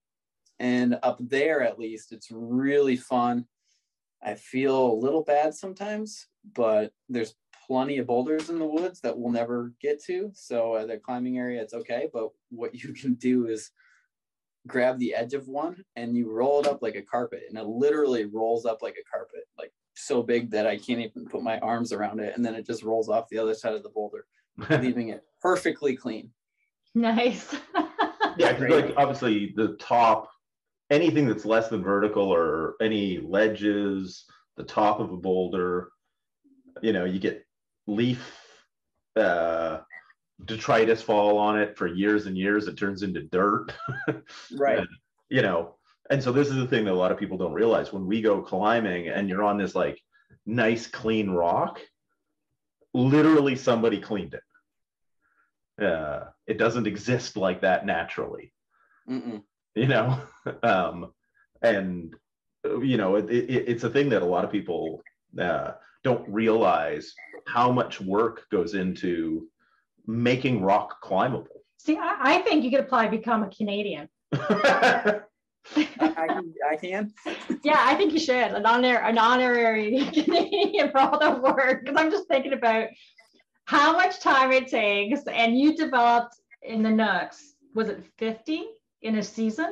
[0.59, 3.45] And up there, at least, it's really fun.
[4.21, 7.35] I feel a little bad sometimes, but there's
[7.67, 10.31] plenty of boulders in the woods that we'll never get to.
[10.33, 12.09] So at the climbing area, it's okay.
[12.11, 13.71] But what you can do is
[14.67, 17.65] grab the edge of one and you roll it up like a carpet, and it
[17.65, 21.59] literally rolls up like a carpet, like so big that I can't even put my
[21.59, 24.25] arms around it, and then it just rolls off the other side of the boulder,
[24.69, 26.31] leaving it perfectly clean.
[26.95, 27.55] Nice.
[28.37, 30.29] yeah, 'cause, like obviously the top,
[30.89, 34.25] anything that's less than vertical or any ledges,
[34.57, 35.89] the top of a boulder,
[36.81, 37.45] you know, you get
[37.87, 38.31] leaf
[39.15, 39.79] uh,
[40.45, 42.67] detritus fall on it for years and years.
[42.67, 43.71] It turns into dirt.
[44.57, 44.85] Right.
[45.29, 45.75] you know
[46.09, 48.21] and so this is the thing that a lot of people don't realize when we
[48.21, 49.99] go climbing and you're on this like
[50.45, 51.79] nice clean rock
[52.93, 58.53] literally somebody cleaned it uh, it doesn't exist like that naturally
[59.09, 59.41] Mm-mm.
[59.75, 60.19] you know
[60.63, 61.11] um,
[61.61, 62.13] and
[62.63, 65.01] you know it, it, it's a thing that a lot of people
[65.39, 65.71] uh,
[66.03, 67.13] don't realize
[67.47, 69.47] how much work goes into
[70.05, 74.07] making rock climbable See, I, I think you could apply become a Canadian.
[75.75, 76.53] I, I can.
[76.71, 77.13] I can.
[77.63, 81.95] Yeah, I think you should an honor an honorary Canadian for all the work because
[81.97, 82.89] I'm just thinking about
[83.65, 87.55] how much time it takes, and you developed in the Nooks.
[87.75, 88.65] Was it 50
[89.01, 89.71] in a season?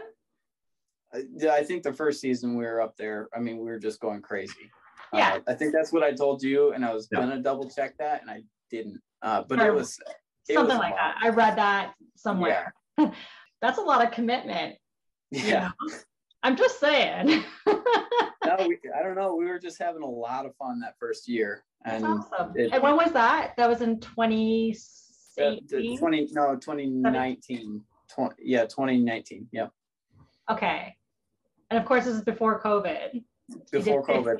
[1.35, 3.27] Yeah, I think the first season we were up there.
[3.35, 4.71] I mean, we were just going crazy.
[5.13, 5.33] Yeah.
[5.33, 7.19] Uh, I think that's what I told you, and I was Yeah.
[7.19, 9.01] gonna double check that, and I didn't.
[9.21, 9.99] Uh, but Or it was
[10.47, 11.15] it Something was like that.
[11.21, 12.73] I read that somewhere.
[13.61, 14.75] That's a lot of commitment.
[15.31, 15.71] You Yeah.
[15.81, 15.93] know?
[16.43, 17.43] I'm just saying.
[17.67, 19.35] no, we, I don't know.
[19.35, 22.53] We were just having a lot of fun that first year, and awesome.
[22.55, 23.53] it- and when was that?
[23.57, 25.97] That was in uh, 2018.
[25.97, 27.81] 20 no 2019
[28.13, 29.67] 20, yeah 2019 yeah
[30.49, 30.95] Okay.
[31.69, 33.23] And of course, this is before COVID.
[33.71, 34.35] Before covid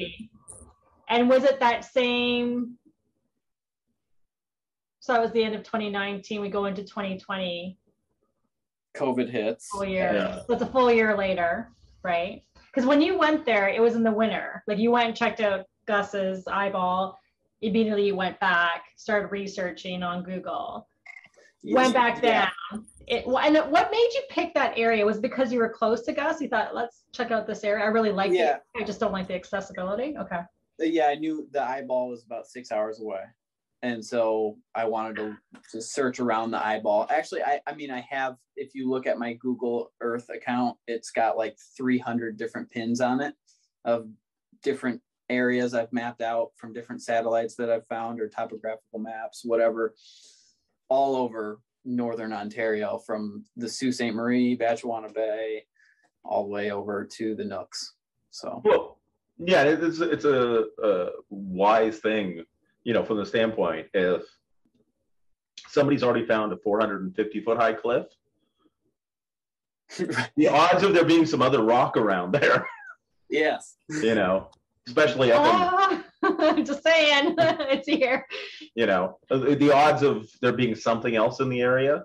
[1.08, 2.77] And was it that same?
[4.99, 6.41] So that was the end of 2019.
[6.41, 7.77] We go into 2020
[8.95, 10.12] covid hits full year.
[10.13, 10.41] Yeah.
[10.47, 11.69] So it's a full year later,
[12.04, 12.43] right?
[12.73, 14.63] Because when you went there, it was in the winter.
[14.67, 17.17] Like you went and checked out Gus's eyeball.
[17.62, 20.88] Immediately you went back, started researching on Google,
[21.63, 22.49] went back Yeah.
[22.71, 22.86] down.
[23.08, 26.39] It, and what made you pick that area was because you were close to Gus.
[26.41, 27.84] You thought, let's check out this area.
[27.84, 28.56] I really like Yeah.
[28.56, 28.62] it.
[28.82, 30.15] I just don't like the accessibility.
[30.17, 30.38] Okay.
[30.80, 33.19] Uh, yeah i knew the eyeball was about six hours away
[33.84, 37.08] and so i wanted to, search around the eyeball.
[37.10, 41.12] Actually I, I mean i have if you look at my google earth account it's
[41.12, 43.34] got like 300 different pins on it
[43.86, 44.08] of
[44.63, 49.96] different areas i've mapped out from different satellites that i've found or topographical maps whatever
[50.89, 54.13] all over northern ontario from the sault ste.
[54.13, 55.63] Marie batchawana bay
[56.24, 57.96] all the way over to the nooks.
[58.30, 58.62] So.
[58.63, 59.00] Well,
[59.38, 62.44] yeah, it's it's a, a wise thing,
[62.84, 64.24] you know, from the standpoint if
[65.67, 68.06] somebody's already found a 450 foot high cliff,
[70.38, 72.65] the odds of there being some other rock around there,
[73.30, 74.50] yes you know,
[74.88, 75.52] especially up in,
[76.24, 78.26] Ah, just saying, it's here.
[78.76, 82.04] you know, the the odds of there being something else in the area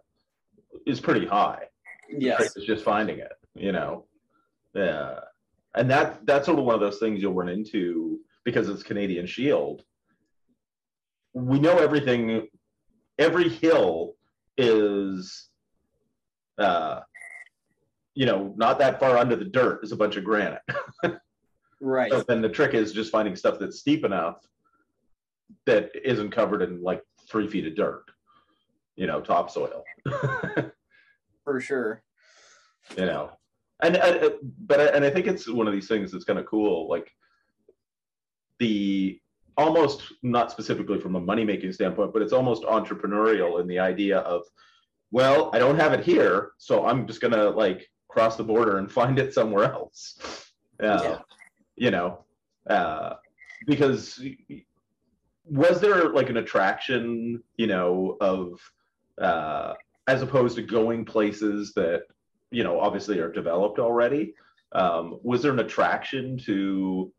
[0.87, 1.63] is pretty high.
[2.11, 4.05] yes It's just finding it, you know.
[4.75, 5.21] Yeah.
[5.75, 9.27] And that that's sort of one of those things you'll run into because it's Canadian
[9.27, 9.83] Shield.
[11.37, 12.49] We know everything
[13.19, 14.15] every hill
[14.57, 15.49] is
[16.59, 17.01] uh
[18.15, 20.63] you know, not that far under the dirt is a bunch of granite.
[21.81, 24.39] right So then the trick is just finding stuff that's steep enough
[25.67, 28.05] that isn't covered in like three feet of dirt,
[28.97, 29.85] you know, topsoil.
[31.45, 32.03] for sure.
[32.97, 33.31] you know
[33.83, 34.33] and, and
[34.67, 37.13] but I, and i think it's one of these things that's kind of cool like
[38.59, 39.21] the
[39.57, 44.19] almost not specifically from a money making standpoint but it's almost entrepreneurial in the idea
[44.19, 44.43] of
[45.11, 48.91] well i don't have it here so i'm just gonna like cross the border and
[49.01, 50.19] find it somewhere else
[50.83, 51.19] uh, Yeah.
[51.77, 52.25] you know
[52.69, 53.15] uh,
[53.67, 54.23] because
[55.45, 58.61] was there like an attraction you know of
[59.21, 59.75] uh,
[60.09, 62.03] as opposed to going places that
[62.51, 64.35] you know obviously are developed already
[64.73, 67.13] um, was there an attraction to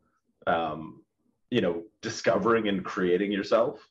[0.46, 1.02] um,
[1.50, 3.88] you know discovering and creating yourself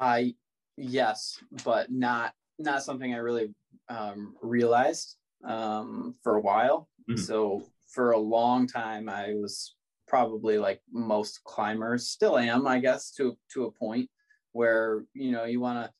[0.00, 0.34] I
[0.76, 3.54] yes, but not not something I really
[3.88, 6.88] um, realized um, for a while.
[7.08, 7.18] Mhm.
[7.18, 9.76] So for a long time, I was
[10.08, 14.08] probably like most climbers, still am, I guess, to to a point
[14.52, 15.92] where you know you want to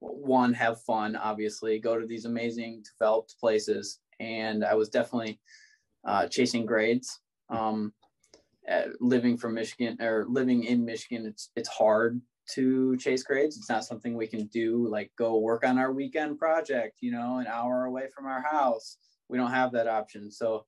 [0.00, 5.40] one have fun, obviously, go to these amazing developed places, and I was definitely
[6.04, 7.18] uh, chasing grades.
[7.48, 7.94] Um,
[8.70, 12.20] uh, living from Michigan or living in Michigan, it's it's hard
[12.54, 13.56] to chase grades.
[13.56, 17.38] It's not something we can do like go work on our weekend project, you know,
[17.38, 18.98] an hour away from our house.
[19.28, 20.30] We don't have that option.
[20.30, 20.64] So,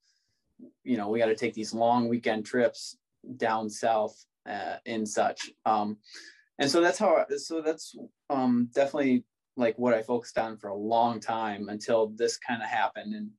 [0.83, 2.97] you know, we got to take these long weekend trips
[3.37, 5.51] down south uh, and such.
[5.65, 5.99] Um,
[6.59, 7.95] and so that's how, so that's
[8.29, 9.25] um, definitely
[9.57, 13.15] like what I focused on for a long time until this kind of happened.
[13.15, 13.31] And,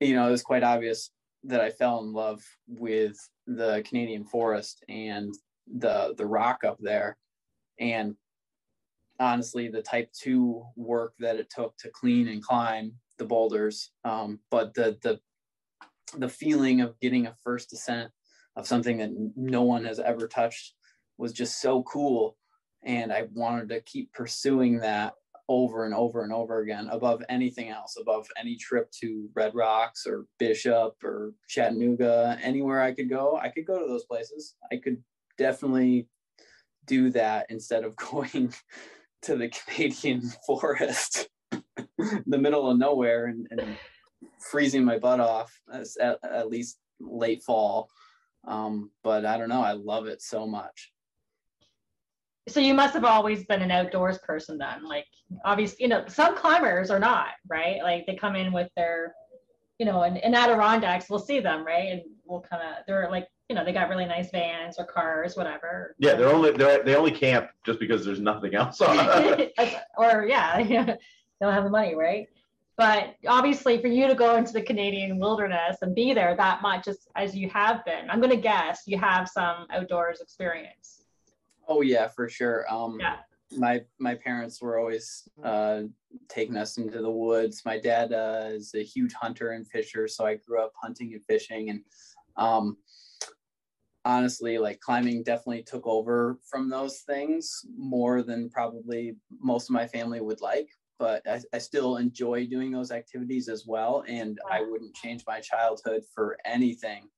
[0.00, 1.10] you know, it was quite obvious
[1.44, 3.16] that I fell in love with
[3.56, 5.34] the Canadian forest and
[5.66, 7.16] the the rock up there.
[7.78, 8.16] And
[9.18, 14.38] honestly the type 2 work that it took to clean and climb the boulders um,
[14.50, 15.20] but the the
[16.16, 18.10] the feeling of getting a first descent
[18.56, 20.74] of something that no one has ever touched
[21.18, 22.36] was just so cool.
[22.82, 25.12] And i wanted to keep pursuing that
[25.50, 30.06] over and over and over again above anything else above any trip to red rocks
[30.06, 34.76] or bishop or chattanooga anywhere i could go i could go to those places i
[34.76, 34.96] could
[35.36, 36.06] definitely
[36.86, 38.52] do that instead of going
[39.22, 43.76] to the Canadian forest, the middle of nowhere, and, and
[44.38, 47.88] freezing my butt off at, at least late fall.
[48.46, 49.62] Um, but I don't know.
[49.62, 50.92] I love it so much.
[52.50, 54.84] So you must have always been an outdoors person then.
[54.84, 55.06] Like
[55.44, 57.82] obviously, you know, some climbers are not, right?
[57.82, 59.14] Like they come in with their,
[59.78, 61.92] you know, in, in Adirondacks, we'll see them, right?
[61.92, 65.36] And we'll kind of, they're like, you know, they got really nice vans or cars,
[65.36, 65.96] whatever.
[65.98, 68.96] Yeah, they're only they're they only camp just because there's nothing else on.
[69.98, 70.96] or yeah, they
[71.40, 72.28] don't have the money, right?
[72.76, 76.88] But obviously, for you to go into the Canadian wilderness and be there that much
[76.88, 80.99] as, as you have been, I'm going to guess you have some outdoors experience.
[81.70, 82.66] Oh yeah, for sure.
[82.72, 83.16] Um, yeah.
[83.56, 85.82] My my parents were always uh,
[86.28, 87.62] taking us into the woods.
[87.64, 91.24] My dad uh, is a huge hunter and fisher, so I grew up hunting and
[91.24, 91.70] fishing.
[91.70, 91.82] And
[92.36, 92.76] um,
[94.04, 99.86] honestly, like climbing definitely took over from those things more than probably most of my
[99.86, 100.68] family would like
[101.00, 104.04] but I, I, still enjoy doing those activities as well.
[104.06, 107.08] And I wouldn't change my childhood for anything.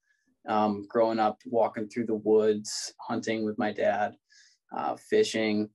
[0.49, 4.15] Um, growing up, walking through the woods, hunting with my dad,
[4.75, 5.69] uh, fishing,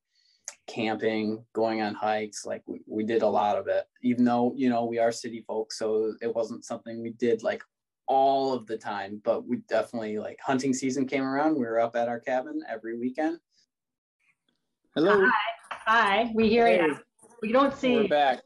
[0.68, 4.70] camping, going on hikes, like we, we did a lot of it, even though, you
[4.70, 5.80] know, we are city folks.
[5.80, 7.64] So it wasn't something we did like
[8.08, 11.56] all of the time, but we definitely like hunting season came around.
[11.56, 13.40] We were up at our cabin every weekend.
[14.96, 15.26] Hello.
[15.26, 15.32] Hi.
[15.86, 16.32] Hi.
[16.34, 16.78] We hear hey.
[16.78, 16.98] you.
[17.42, 17.98] We don't see.
[17.98, 18.42] We're back.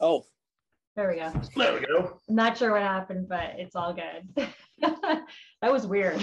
[0.00, 0.24] Oh.
[0.96, 1.32] There we go.
[1.56, 2.20] There we go.
[2.28, 4.52] I'm not sure what happened, but it's all good.
[4.80, 6.20] that was weird.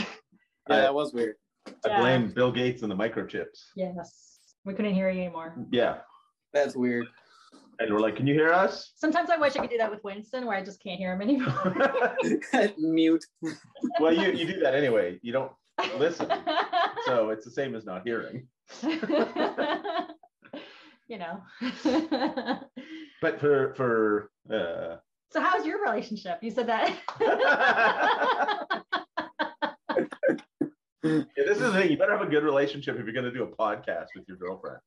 [0.70, 1.36] Yeah, that was weird.
[1.86, 2.00] I yeah.
[2.00, 3.66] blame Bill Gates and the microchips.
[3.76, 4.40] Yes.
[4.66, 5.56] We couldn't hear you anymore.
[5.72, 5.98] Yeah.
[6.54, 7.08] That's weird.
[7.80, 8.94] And we're like, can you hear us?
[8.96, 11.22] Sometimes I wish I could do that with Winston where I just can't hear him
[11.22, 12.18] anymore.
[12.78, 13.26] Mute.
[14.00, 15.20] well, you, you do that anyway.
[15.22, 15.52] You don't
[15.98, 16.28] listen.
[17.06, 18.48] so it's the same as not hearing
[21.08, 21.42] you know.
[23.22, 24.98] but for for uh
[25.30, 26.40] so how's your relationship?
[26.42, 26.94] You said that.
[31.08, 31.92] Yeah, this is the thing.
[31.92, 34.38] You better have a good relationship if you're going to do a podcast with your
[34.38, 34.78] girlfriend.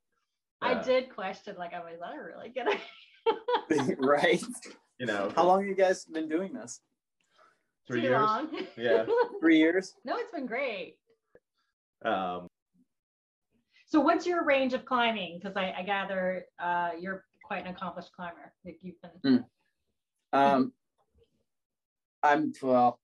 [0.62, 3.96] I did question, like, I was that a really good idea?
[3.98, 4.42] right.
[4.98, 6.80] You know, how long have you guys been doing this?
[7.86, 8.20] Three Too years.
[8.20, 8.48] Long.
[8.76, 9.04] Yeah.
[9.40, 9.94] Three years.
[10.04, 10.96] No, it's been great.
[12.04, 12.46] Um,
[13.86, 15.40] so what's your range of climbing?
[15.40, 18.52] Because I, I, gather uh, you're quite an accomplished climber.
[18.64, 19.44] Like you've been.
[20.32, 20.38] Mm.
[20.38, 20.72] Um,
[22.22, 23.00] I'm well.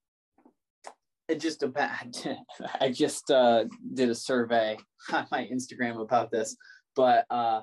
[1.28, 2.26] It just depends.
[2.80, 3.64] I just uh,
[3.94, 4.78] did a survey
[5.12, 6.56] on my Instagram about this,
[6.94, 7.62] but uh,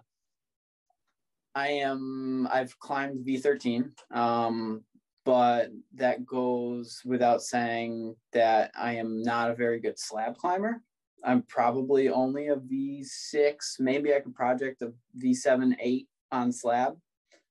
[1.56, 2.48] I am.
[2.52, 3.92] I've climbed V13.
[4.12, 4.84] Um,
[5.26, 10.82] but that goes without saying that I am not a very good slab climber.
[11.24, 13.56] I'm probably only a V6.
[13.80, 14.92] Maybe I could project a
[15.24, 16.98] V7, 8 on slab,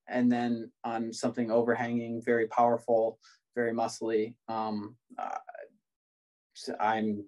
[0.08, 3.18] and then on something overhanging, very powerful,
[3.54, 4.34] very muscly.
[4.48, 5.38] Um, uh,
[6.54, 7.24] so I'm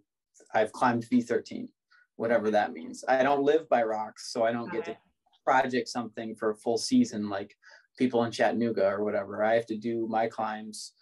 [0.55, 1.68] I've climbed V13,
[2.16, 3.05] whatever that means.
[3.09, 4.97] I don't live by rocks, so I don't get to
[5.45, 7.55] project something for a full season like
[7.99, 9.45] people in Chattanooga or whatever.
[9.45, 10.93] I have to do my climbs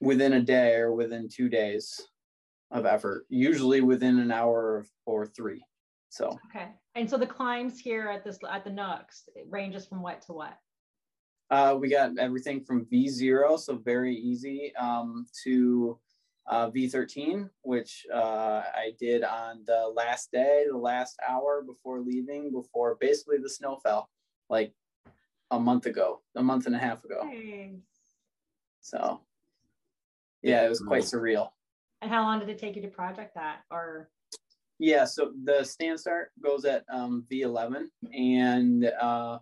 [0.00, 2.00] within a day or within two days
[2.70, 5.62] of effort, usually within an hour or three.
[6.10, 10.22] So okay, and so the climbs here at this at the Nooks ranges from what
[10.22, 10.56] to what?
[11.50, 15.98] Uh, we got everything from V zero, so very easy, um, to
[16.48, 22.50] uh, V13, which uh, I did on the last day, the last hour before leaving,
[22.50, 24.08] before basically the snow fell,
[24.48, 24.72] like
[25.50, 27.22] a month ago, a month and a half ago.
[27.24, 27.80] Nice.
[28.80, 29.20] So,
[30.42, 31.50] yeah, it was quite surreal.
[32.00, 33.60] And how long did it take you to project that?
[33.70, 34.08] Or
[34.78, 37.86] yeah, so the stand start goes at um, V11,
[38.16, 39.38] and uh,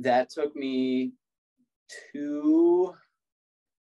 [0.00, 1.12] that took me
[2.12, 2.94] two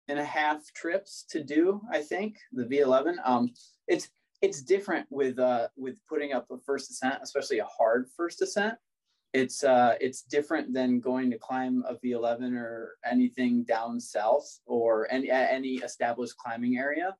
[0.09, 1.81] and a half trips to do.
[1.91, 3.17] I think the V11.
[3.25, 3.51] Um,
[3.89, 4.09] it's
[4.41, 8.75] it's different with uh, with putting up a first ascent, especially a hard first ascent.
[9.33, 15.11] It's uh, it's different than going to climb a V11 or anything down south or
[15.11, 17.15] any any established climbing area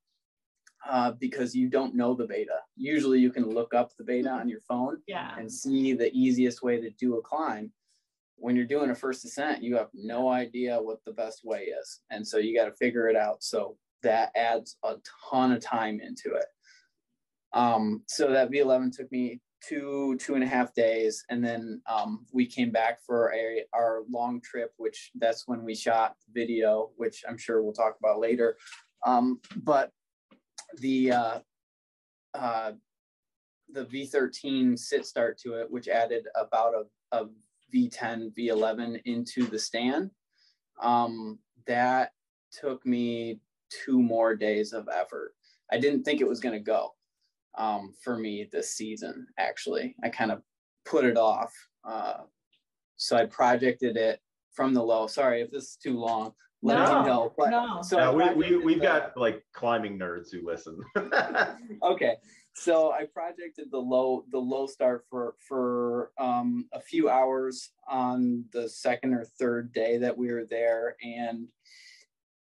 [0.87, 2.59] uh, because you don't know the beta.
[2.75, 5.35] Usually you can look up the beta on your phone yeah.
[5.37, 7.71] and see the easiest way to do a climb.
[8.35, 12.01] When you're doing a first ascent, you have no idea what the best way is.
[12.09, 13.43] And so you got to figure it out.
[13.43, 14.95] So that adds a
[15.29, 16.45] ton of time into it.
[17.53, 21.23] Um, so that V11 took me two, two and a half days.
[21.29, 25.75] And then um, we came back for a, our long trip, which that's when we
[25.75, 28.57] shot video, which I'm sure we'll talk about later.
[29.05, 29.91] Um, but
[30.79, 31.39] the uh,
[32.33, 32.71] uh,
[33.69, 37.25] the V13 sit start to it, which added about a, a
[37.73, 40.11] V10, V11 into the stand.
[40.81, 42.11] Um, that
[42.51, 45.33] took me two more days of effort.
[45.71, 46.93] I didn't think it was going to go
[47.57, 49.27] um, for me this season.
[49.37, 50.41] Actually, I kind of
[50.85, 51.53] put it off.
[51.83, 52.23] Uh,
[52.97, 54.19] so I projected it
[54.53, 55.07] from the low.
[55.07, 56.33] Sorry if this is too long.
[56.65, 57.33] Let No, me know.
[57.37, 57.81] But, no.
[57.81, 60.79] So yeah, I we, we, we've the- got like climbing nerds who listen.
[61.83, 62.15] okay
[62.55, 68.45] so i projected the low the low start for for um, a few hours on
[68.53, 71.47] the second or third day that we were there and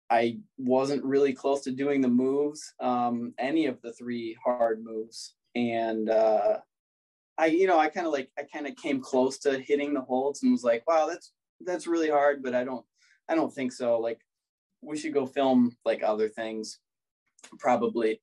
[0.08, 5.34] i wasn't really close to doing the moves um, any of the three hard moves
[5.54, 6.56] and uh,
[7.36, 10.00] i you know i kind of like i kind of came close to hitting the
[10.00, 11.32] holds and was like wow that's
[11.66, 12.86] that's really hard but i don't
[13.28, 14.20] i don't think so like
[14.82, 16.78] we should go film like other things
[17.58, 18.20] probably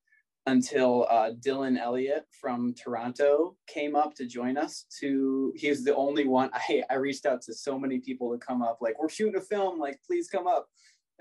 [0.48, 4.86] until uh, Dylan Elliott from Toronto came up to join us.
[5.00, 6.50] To he was the only one.
[6.54, 8.80] I I reached out to so many people to come up.
[8.82, 9.80] Like we're shooting a film.
[9.80, 10.68] Like please come up.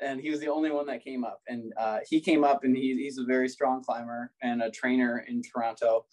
[0.00, 1.40] And he was the only one that came up.
[1.46, 5.24] And uh, he came up, and he, he's a very strong climber and a trainer
[5.28, 6.06] in Toronto.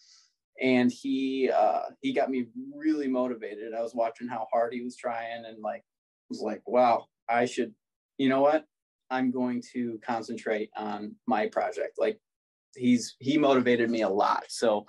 [0.62, 2.46] And he uh, he got me
[2.76, 3.74] really motivated.
[3.74, 5.84] I was watching how hard he was trying, and like
[6.30, 7.74] was like, wow, I should.
[8.18, 8.66] You know what?
[9.10, 11.98] I'm going to concentrate on my project.
[11.98, 12.20] Like
[12.76, 14.44] he's he motivated me a lot.
[14.50, 14.86] So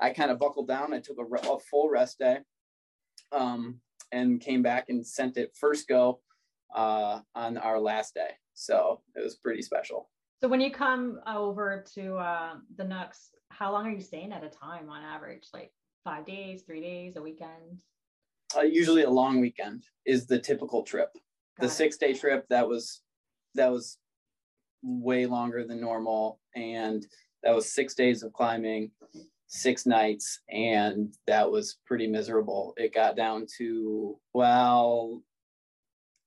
[0.00, 0.92] I kind of buckled down.
[0.92, 2.38] I took a, a full rest day,
[3.32, 3.80] um,
[4.12, 6.20] and came back and sent it first go
[6.74, 8.30] uh, on our last day.
[8.54, 10.10] So it was pretty special.
[10.40, 14.44] So when you come over to uh, the Nooks, how long are you staying at
[14.44, 15.48] a time on average?
[15.52, 15.72] Like
[16.04, 17.82] five days, three days, a weekend?
[18.56, 21.10] Uh, usually a long weekend is the typical trip.
[21.58, 23.02] Got the six day trip that was
[23.54, 23.98] that was
[24.82, 27.04] way longer than normal and
[27.42, 28.90] that was six days of climbing
[29.48, 35.22] six nights and that was pretty miserable it got down to well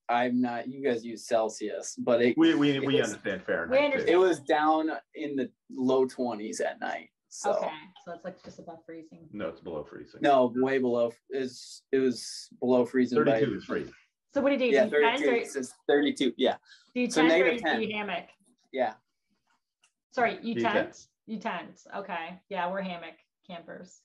[0.09, 3.79] i'm not you guys use celsius but it we we, It we was- understand Fahrenheit.
[3.79, 4.09] We understand.
[4.09, 7.69] it was down in the low 20s at night so Okay,
[8.05, 9.29] so it's like just above freezing.
[9.31, 10.19] No, it's below freezing.
[10.21, 13.93] no way below is it was below freezing by- 32 is freezing.
[14.33, 14.75] So what do you do?
[14.75, 16.55] yeah do 32 or, it says 32 yeah
[16.95, 17.81] do you so tent or negative do 10.
[17.81, 18.25] you hammock?
[18.71, 18.93] yeah
[20.13, 20.73] Sorry, you You tent?
[20.75, 21.07] tent.
[21.25, 21.81] You tent.
[21.95, 22.41] Okay.
[22.49, 23.15] Yeah, we're hammock
[23.47, 24.01] campers.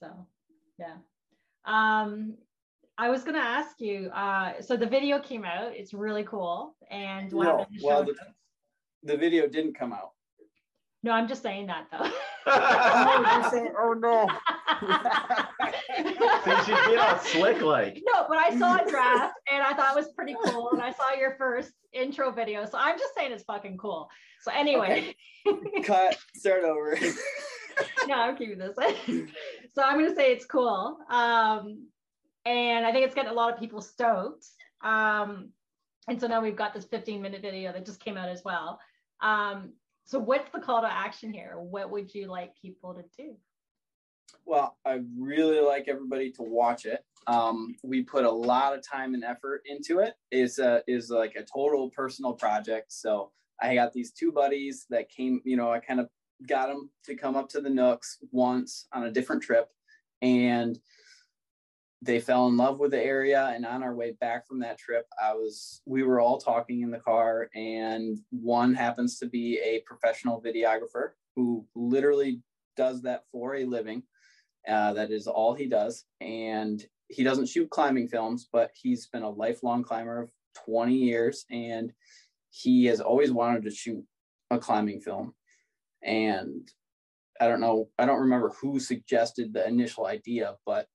[0.00, 0.08] So
[0.78, 0.96] yeah.
[1.64, 2.34] Um
[2.98, 6.74] I was gonna ask you, uh, so the video came out, it's really cool.
[6.90, 8.14] And we'll No, it in well, the-
[9.04, 10.10] the video didn't come out
[11.04, 12.10] No, I'm just saying that though.
[12.50, 14.26] oh no!
[16.44, 18.02] See, she's being all slick like.
[18.14, 20.70] No, but I saw a draft and I thought it was pretty cool.
[20.72, 22.64] And I saw your first intro video.
[22.64, 24.08] So I'm just saying it's fucking cool.
[24.42, 25.14] So anyway,
[25.84, 26.96] cut start over
[28.06, 28.76] no, I'm keeping this.
[29.74, 30.98] so I'm gonna say it's cool.
[31.10, 31.86] Um,
[32.44, 34.46] and I think it's getting a lot of people stoked.
[34.82, 35.50] Um,
[36.08, 38.80] and so now we've got this 15 minute video that just came out as well.
[39.20, 39.72] Um,
[40.04, 41.54] so what's the call to action here?
[41.58, 43.36] What would you like people to do?
[44.46, 47.04] Well i really like everybody to watch it.
[47.26, 50.14] Um, we put a lot of time and effort into it.
[50.30, 52.92] it is a, is like a total personal project.
[52.92, 56.08] So i got these two buddies that came you know i kind of
[56.46, 59.68] got them to come up to the nooks once on a different trip.
[60.22, 60.78] And
[62.00, 63.52] they fell in love with the area.
[63.52, 66.90] And on our way back from that trip i was we were all talking in
[66.90, 67.48] the car.
[67.54, 72.40] And one happens to be a professional videographer who literally
[72.76, 74.02] does that for a living
[74.68, 76.04] uh, that is all he does.
[76.20, 80.30] And he doesn't shoot climbing films but he's been a lifelong climber of
[80.66, 81.44] 20 years.
[81.50, 81.92] And
[82.50, 84.04] he has always wanted to shoot
[84.50, 85.34] a climbing film.
[86.02, 86.68] And
[87.40, 90.88] i don't know i don't remember who suggested the initial idea but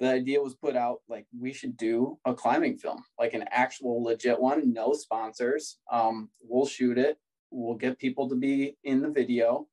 [0.00, 4.02] the idea was put out like we should do a climbing film like an actual
[4.02, 5.78] legit one no sponsors.
[5.90, 7.18] Um, we'll shoot it.
[7.50, 9.66] We'll get people to be in the video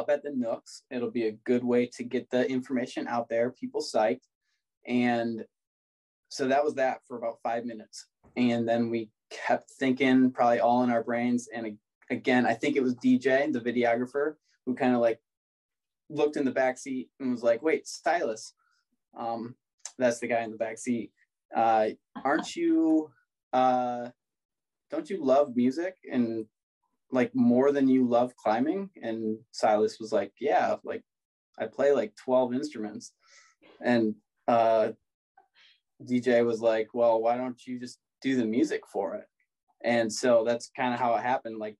[0.00, 0.82] up at the nooks.
[0.90, 4.26] It'll be a good way to get the information out there people psyched
[4.86, 5.44] and
[6.28, 8.06] so that was that for about five minutes.
[8.36, 11.48] And then we kept thinking probably all in our brains.
[11.54, 11.78] And
[12.10, 14.34] again i think it was dj the videographer
[14.66, 15.18] who kind of like
[16.10, 18.52] looked in the back seat and was like wait Silas
[19.16, 19.54] um,
[19.98, 21.12] that's the guy in the back seat.
[21.54, 21.88] Uh,
[22.24, 23.10] aren't you?
[23.52, 24.08] Uh,
[24.90, 25.96] don't you love music?
[26.10, 26.46] And
[27.14, 28.90] like more than you love climbing?
[29.02, 31.02] And Silas was like, Yeah, like
[31.58, 33.12] I play like twelve instruments.
[33.80, 34.14] And
[34.48, 34.90] uh,
[36.02, 39.26] DJ was like, Well, why don't you just do the music for it?
[39.82, 41.58] And so that's kind of how it happened.
[41.58, 41.76] Like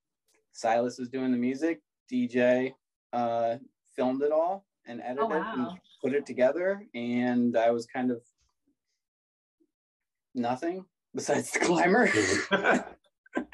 [0.53, 1.81] Silas was doing the music,
[2.11, 2.73] DJ
[3.13, 3.55] uh,
[3.95, 5.67] filmed it all and edited Oh, and
[6.03, 8.21] put it together and i was kind of
[10.35, 12.09] nothing besides the climber
[12.51, 12.83] no,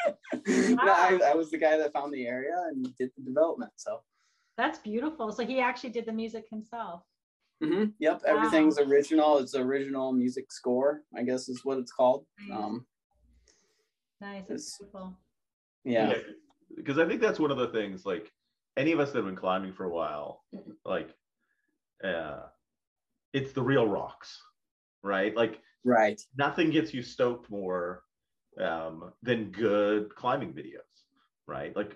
[0.48, 3.72] I, I was the guy that found the area and did the development.
[3.76, 4.02] So,
[4.58, 5.32] That's beautiful.
[5.32, 7.04] So he actually did the music himself.
[7.64, 7.94] Mhm.
[8.00, 9.38] yep, everything's original.
[9.38, 12.26] It's original music score, I guess is what it's called.
[12.48, 12.58] Nice.
[12.60, 12.86] Um,
[14.20, 14.44] Nice.
[14.44, 15.18] It's- That's beautiful.
[15.84, 16.14] yeah.
[16.76, 18.06] because I think that's one of the things.
[18.06, 18.32] Like
[18.78, 20.44] any of us that have been climbing for a while,
[20.86, 21.16] like,
[22.04, 22.44] uh,
[23.34, 24.42] it's the real rocks,
[25.04, 25.36] right?
[25.36, 26.20] Like Right.
[26.38, 28.04] nothing gets you stoked more
[28.62, 31.06] um, than good climbing videos,
[31.48, 31.76] right?
[31.76, 31.96] Like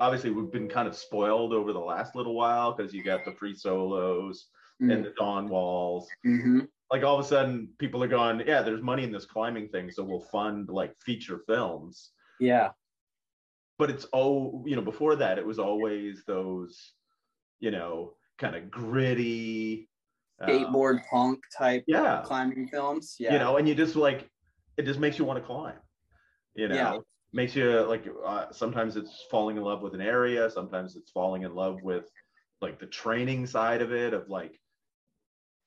[0.00, 3.32] obviously we've been kind of spoiled over the last little while because you got the
[3.32, 4.48] free solos
[4.80, 6.08] and the dawn walls.
[6.22, 6.60] hmm
[6.90, 9.90] Like all of a sudden people are going, yeah, there's money in this climbing thing,
[9.90, 12.10] so we'll fund like feature films.
[12.40, 12.70] Yeah.
[13.78, 16.92] But it's all you know, before that it was always those,
[17.60, 19.88] you know, kind of gritty
[20.40, 23.16] uh, Skateboard punk type yeah, climbing films.
[23.18, 23.32] Yeah.
[23.32, 24.28] you know, and you just like
[24.76, 25.76] it just makes you want to climb.
[26.54, 26.98] You know, Yeah.
[27.32, 31.42] makes you like uh, sometimes it's falling in love with an area, sometimes it's falling
[31.42, 32.08] in love with
[32.60, 34.60] like the training side of it of like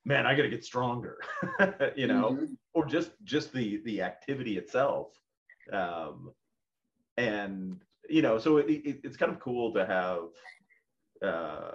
[0.05, 1.17] man, I got to get stronger.
[1.97, 2.57] you know, Mhm.
[2.73, 5.11] or just just the the activity itself.
[5.71, 6.31] Um
[7.17, 10.19] and you know, so it, it, it's kind of cool to have
[11.21, 11.71] uh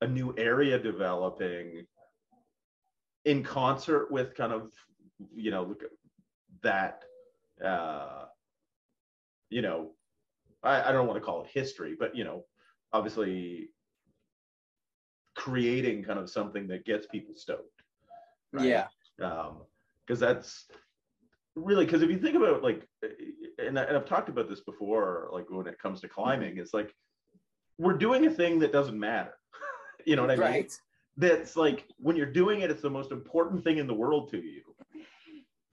[0.00, 1.86] a new area developing
[3.24, 4.72] in concert with kind of
[5.34, 5.90] you know look at
[6.62, 7.04] that
[7.64, 8.24] uh
[9.50, 9.92] you know
[10.62, 12.44] I, I don't want to call it history but you know
[12.92, 13.70] obviously
[15.34, 17.82] creating kind of something that gets people stoked
[18.52, 18.66] right?
[18.66, 18.86] Yeah.
[19.22, 19.58] um
[20.06, 20.66] because that's
[21.54, 22.86] really because if you think about like
[23.58, 26.74] and, I, and i've talked about this before like when it comes to climbing it's
[26.74, 26.94] like
[27.78, 29.34] we're doing a thing that doesn't matter
[30.06, 30.72] you know what i mean Right.
[31.16, 34.38] that's like when you're doing it it's the most important thing in the world to
[34.38, 34.62] you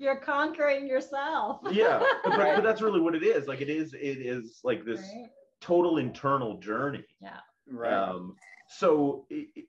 [0.04, 1.62] You're conquering yourself.
[1.72, 2.56] yeah but, Right.
[2.56, 5.30] but that's really what it is like it is it is like this Right?
[5.62, 7.40] total internal journey Yeah.
[7.68, 7.94] Right.
[7.94, 8.36] um,
[8.68, 9.68] so i- i-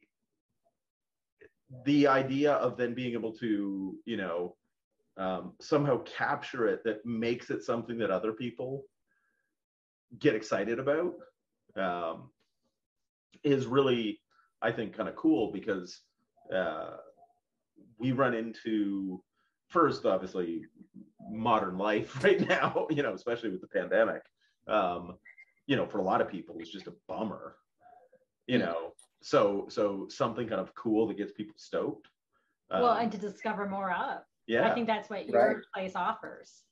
[1.85, 4.57] the idea of then being able to, you know,
[5.17, 8.85] um, somehow capture it that makes it something that other people
[10.19, 11.15] get excited about
[11.77, 12.31] um,
[13.43, 14.21] is really,
[14.63, 16.03] I think, kind of cool because
[16.53, 16.97] uh,
[17.99, 19.23] we run into
[19.75, 20.51] first, obviously,
[21.31, 24.23] modern life right now, you know, especially with the pandemic.
[24.69, 25.19] Um,
[25.67, 27.57] you know, for a lot of people, it's just a bummer
[28.47, 32.09] you know so so something kind of cool that gets people stoked
[32.71, 34.19] well, Um, and to discover more of.
[34.47, 35.57] yeah I think that's what your Right.
[35.75, 36.63] place offers.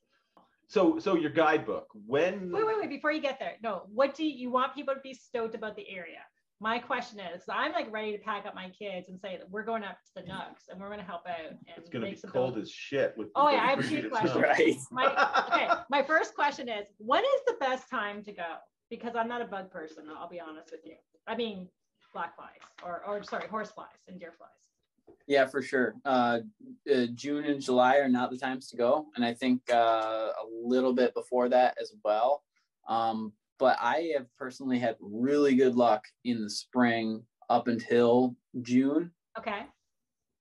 [0.67, 2.91] so so your guidebook when Wait, wait, wait.
[2.91, 3.75] Before you get there, no.
[4.01, 6.23] What do you, you want people to be stoked about the area?
[6.63, 9.65] My question is, I'm like ready to pack up my kids and say that we're
[9.65, 12.15] going up to the nooks and we're going to help out and it's gonna be
[12.15, 12.69] some cold buildings.
[12.69, 14.37] as shit with Oh, yeah, I have two questions.
[14.41, 14.77] right.
[14.93, 15.69] My okay.
[15.91, 18.47] My first question is, when is the best time to go?
[18.91, 20.05] Because I'm not a bug person.
[20.17, 20.95] I'll be honest with you.
[21.27, 21.67] I mean,
[22.15, 25.17] black flies or or sorry, horse flies and deer flies.
[25.27, 25.97] Yeah, for sure.
[26.05, 26.41] Uh,
[26.89, 30.47] uh, June and July are not the times to go, and I think uh, a
[30.63, 32.45] little bit before that as well.
[32.89, 33.33] Um,
[33.63, 39.63] but I have personally had really good luck in the spring up until June, Okay.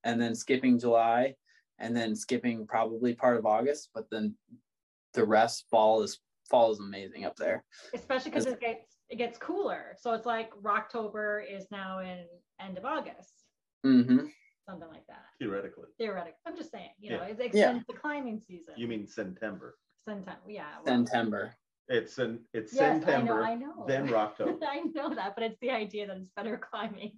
[0.04, 1.36] and then skipping July,
[1.78, 3.92] and then skipping probably part of August.
[3.94, 4.34] But then
[5.14, 6.20] the rest fall is
[6.50, 7.64] fall is amazing up there.
[7.94, 9.96] Especially because it gets it gets cooler.
[10.00, 12.26] So it's like Rocktober is now in
[12.60, 13.44] end of August,
[13.84, 14.26] hmm
[14.68, 15.26] something like that.
[15.38, 17.34] theoretically Theoretically, I'm just saying, you know, Yeah.
[17.34, 18.74] it extends the climbing season.
[18.78, 20.40] you mean september September?
[20.48, 20.66] Yeah.
[20.84, 21.56] well, September.
[21.92, 23.66] It's an it's Yes, september I know.
[23.72, 23.86] I know.
[23.88, 27.14] then rocktober I know that, but it's the idea that it's better climbing.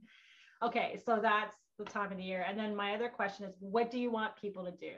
[0.61, 2.45] Okay, so that's the time of the year.
[2.47, 4.93] And then my other question is, what do you want people to do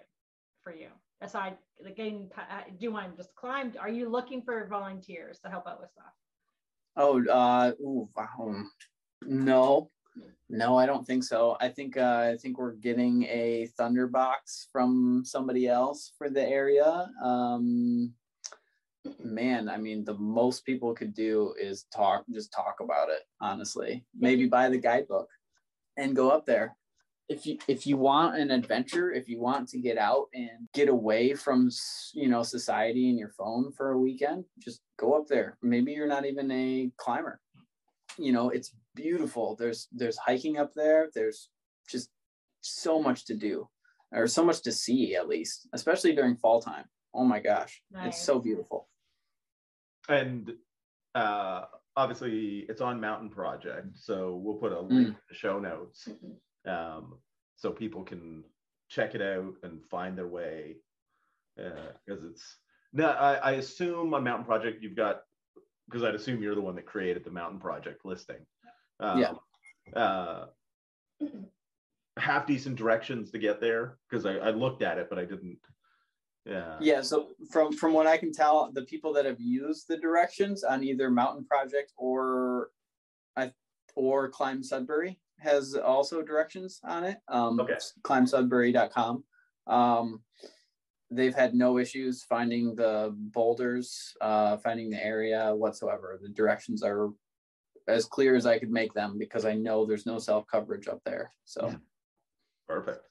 [0.64, 0.88] for you?
[1.22, 3.74] Aside, like getting, uh, do you want them just climb?
[3.80, 6.14] Are you looking for volunteers to help out with stuff?
[6.98, 8.64] Oh, uh, ooh, wow.
[9.24, 9.90] No,
[10.50, 11.58] no, I don't think so.
[11.60, 17.10] I think uh, I think we're getting a Thunderbox from somebody else for the area.
[17.24, 18.14] Um,
[19.24, 23.22] man, I mean, the most people could do is talk, just talk about it.
[23.42, 25.30] Honestly, maybe buy the guidebook
[25.98, 26.76] and go up there.
[27.28, 30.90] If you if you want an adventure, if you want to get out and get
[30.90, 31.72] away from
[32.14, 35.58] you know society and your phone for a weekend, just go up there.
[35.64, 37.42] Maybe you're not even a climber.
[38.20, 39.56] You know, it's beautiful.
[39.56, 41.10] There's there's hiking up there.
[41.16, 41.50] There's
[41.90, 42.10] just
[42.62, 43.68] so much to do,
[44.12, 46.86] or so much to see at least, especially during fall time.
[47.14, 48.08] Oh my gosh, Nice.
[48.08, 48.88] it's so beautiful.
[50.10, 50.52] And
[51.16, 56.08] uh obviously it's on mountain project so we'll put a link in the show notes
[56.68, 57.16] um
[57.56, 58.44] so people can
[58.90, 60.76] check it out and find their way
[61.56, 62.58] because it's
[62.94, 65.22] No, I, I assume on Mountain Project you've got
[65.88, 68.46] because I'd assume you're the one that created the Mountain Project listing.
[69.00, 69.34] Um, Yeah.
[69.94, 70.48] Uh,
[72.18, 75.60] half decent directions to get there because I, I looked at it, but I didn't.
[76.46, 76.78] Yeah.
[76.80, 80.64] Yeah, so from from what I can tell, the people that have used the directions
[80.64, 82.70] on either Mountain Project or
[83.36, 83.52] I
[83.96, 87.18] or Climb Sudbury has also directions on it.
[87.28, 87.78] Um, Okay.
[88.04, 89.24] ClimbSudbury.com.
[89.68, 90.22] Um,
[91.12, 96.20] they've had no issues finding the boulders, uh, finding the area whatsoever.
[96.22, 97.10] The directions are
[97.88, 101.02] as clear as I could make them because I know there's no self coverage up
[101.06, 101.32] there.
[101.46, 101.74] So
[102.68, 103.06] Perfect.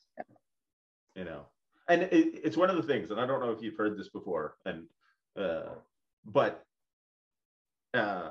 [1.15, 1.47] You know,
[1.89, 4.09] and it, it's one of the things, and I don't know if you've heard this
[4.09, 4.85] before, and
[5.39, 5.75] uh,
[6.25, 6.65] but
[7.93, 8.31] uh,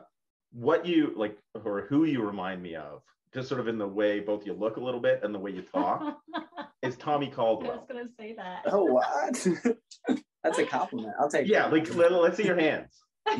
[0.52, 3.02] what you like or who you remind me of,
[3.34, 5.52] just sort of in the way both you look a little bit and the way
[5.52, 6.18] you talk,
[6.82, 7.72] is Tommy Caldwell.
[7.72, 8.64] I was gonna say that.
[8.68, 8.84] oh
[10.06, 10.18] what?
[10.44, 11.14] That's a compliment.
[11.20, 11.52] I'll take it.
[11.52, 11.74] Yeah, it.
[11.74, 13.03] like let, let's see your hands.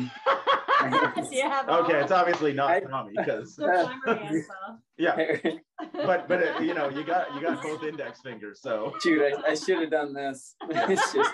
[1.30, 1.62] yeah.
[1.68, 4.76] Okay, it's obviously not Tommy because They're climber hands, though.
[4.98, 5.16] yeah,
[5.94, 9.52] but but uh, you know you got you got both index fingers, so dude, I,
[9.52, 10.54] I should have done this.
[10.68, 11.30] It's just,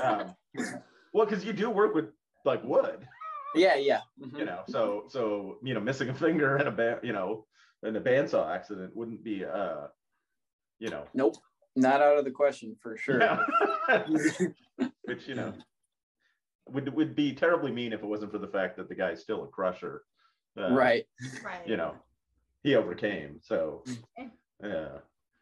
[0.00, 0.34] um,
[1.12, 2.06] well, because you do work with
[2.44, 3.06] like wood.
[3.56, 4.00] yeah, yeah.
[4.22, 4.38] Mhm.
[4.38, 7.44] you know so so you know missing a finger in a ba- you know
[7.82, 9.86] in a bandsaw accident wouldn't be uh
[10.78, 11.36] you know Nope,
[11.74, 13.20] not out of the question for sure.
[13.20, 13.42] yeah.
[15.04, 15.52] which you know
[16.72, 19.44] would would be terribly mean if it wasn't for the fact that the guy's still
[19.44, 20.02] a crusher
[20.58, 21.04] uh, right.
[21.44, 21.66] right.
[21.66, 21.94] you know
[22.62, 23.84] he overcame so
[24.62, 24.88] yeah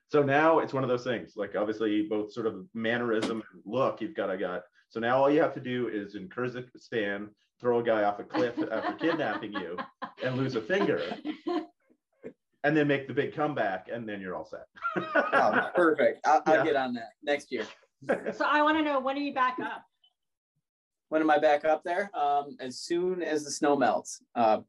[0.09, 4.01] so now it's one of those things like obviously both sort of mannerism and look
[4.01, 7.29] you've got to got so now all you have to do is in Kyrgyzstan
[7.61, 9.77] throw a guy off a cliff after kidnapping you
[10.23, 11.03] and lose a finger
[12.65, 14.67] and then make the big comeback and then you're all set
[15.15, 16.27] Oh, perfect.
[16.27, 16.53] I'll, Yeah.
[16.53, 17.67] I'll get on that next year.
[18.35, 19.85] So I want to know when are you back up?
[21.09, 22.11] When am I back up there?
[22.15, 24.23] Um, as soon as the snow melts.
[24.35, 24.61] Uh,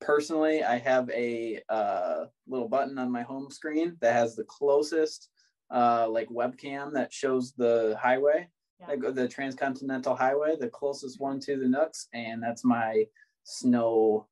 [0.00, 5.28] personally, I have a uh, little button on my home screen that has the closest
[5.70, 8.48] uh, like webcam that shows the highway,
[8.80, 8.88] Yeah.
[8.88, 13.06] like the transcontinental highway, the closest one to the Nooks, and that's my
[13.44, 14.28] snow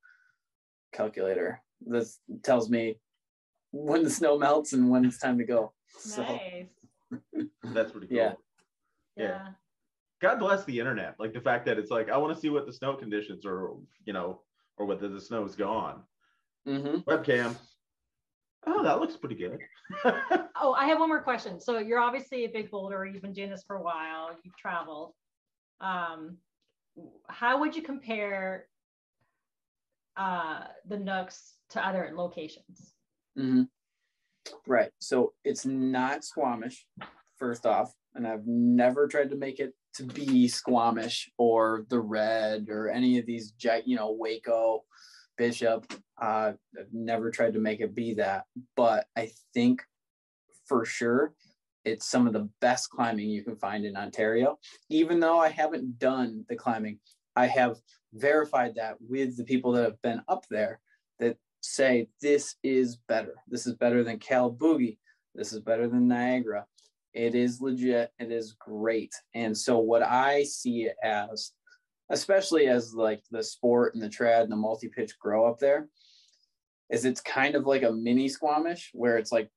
[0.93, 1.61] calculator.
[1.85, 2.99] This tells me
[3.71, 5.73] when the snow melts and when it's time to go.
[5.97, 6.67] So Nice.
[7.63, 8.33] that's pretty cool Yeah.
[9.17, 9.25] Yeah.
[9.25, 9.47] Yeah.
[10.21, 12.65] God bless the internet like the fact that it's like i want to see what
[12.65, 13.71] the snow conditions are
[14.05, 14.41] you know
[14.77, 16.01] or whether the snow's gone
[16.67, 17.03] mhm.
[17.05, 17.55] webcam
[18.67, 19.59] oh that looks pretty good
[20.63, 21.59] Oh, I have one more question.
[21.59, 23.03] So you're obviously a big boulder.
[23.03, 24.29] You've been doing this for a while.
[24.43, 25.13] You've traveled.
[25.79, 26.37] Um,
[27.27, 28.67] how would you compare
[30.17, 32.93] uh, the Nooks to other locations?
[33.39, 33.63] Mm-hmm.
[34.67, 34.91] Right.
[34.99, 36.85] So it's not Squamish,
[37.41, 42.67] first off, and I've never tried to make it to be Squamish or the Red
[42.69, 43.53] or any of these,
[43.85, 44.81] you know, Hueco,
[45.37, 45.91] Bishop.
[46.21, 48.45] Uh, I've never tried to make it be that,
[48.77, 49.81] but I think
[50.67, 51.33] for sure
[51.83, 54.59] it's some of the best climbing you can find in Ontario.
[54.89, 56.99] Even though I haven't done the climbing,
[57.35, 57.77] I have
[58.13, 60.79] verified that with the people that have been up there
[61.19, 63.33] that say this is better.
[63.47, 64.99] This is better than Calabogie.
[65.33, 66.65] This is better than Niagara.
[67.13, 68.11] It is legit.
[68.19, 69.13] It is great.
[69.33, 71.51] And so what I see it as,
[72.09, 75.87] especially as like the sport and the trad and the multi-pitch grow up there,
[76.89, 79.49] is it's kind of like a mini Squamish where it's like,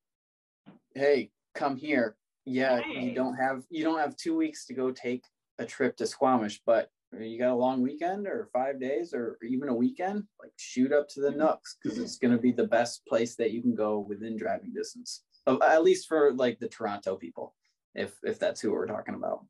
[0.94, 2.16] hey, come here.
[2.46, 5.24] Yeah, you don't have you don't have two weeks to go take
[5.58, 9.68] a trip to Squamish, but you got a long weekend or five days or even
[9.68, 11.38] a weekend, like shoot up to the mm-hmm.
[11.38, 14.72] Nooks because it's going to be the best place that you can go within driving
[14.72, 17.54] distance, at least for like the Toronto people,
[17.94, 19.44] if if that's who we're talking about.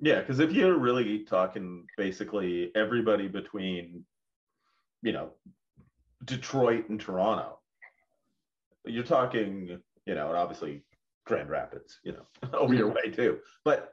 [0.00, 4.04] Yeah, because if you're really talking basically everybody between,
[5.02, 5.30] you know,
[6.24, 7.58] Detroit and Toronto,
[8.86, 10.82] you're talking, you know, and obviously
[11.26, 12.26] Grand Rapids, you know,
[12.58, 13.40] over your way too.
[13.64, 13.92] But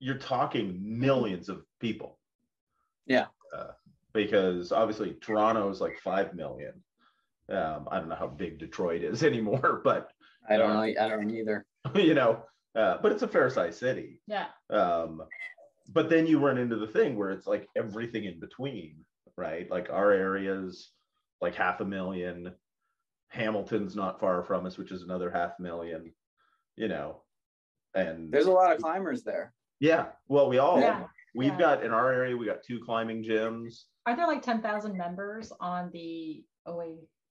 [0.00, 2.18] you're talking millions of people.
[3.06, 3.26] Yeah.
[3.56, 3.72] Uh,
[4.12, 6.72] because obviously Toronto is like 5 million.
[7.48, 10.10] Um, I don't know how big Detroit is anymore, but,
[10.48, 10.80] I don't know.
[10.82, 11.64] I don't either.
[11.94, 12.42] you know,
[12.74, 14.20] uh, but it's a fair sized city.
[14.26, 14.46] Yeah.
[14.70, 15.22] Um,
[15.92, 19.04] but then you run into the thing where it's like everything in between,
[19.36, 19.70] right?
[19.70, 20.90] Like our areas,
[21.40, 22.52] like half a million.
[23.28, 26.12] Hamilton's not far from us, which is another half million,
[26.76, 27.22] you know.
[27.94, 29.52] And There's a lot of climbers there.
[29.80, 31.06] yeah, well, we all Yeah.
[31.34, 31.58] we've yeah.
[31.58, 33.84] got in our area, we got two climbing gyms.
[34.06, 36.90] Are there like 10,000 members on the OA?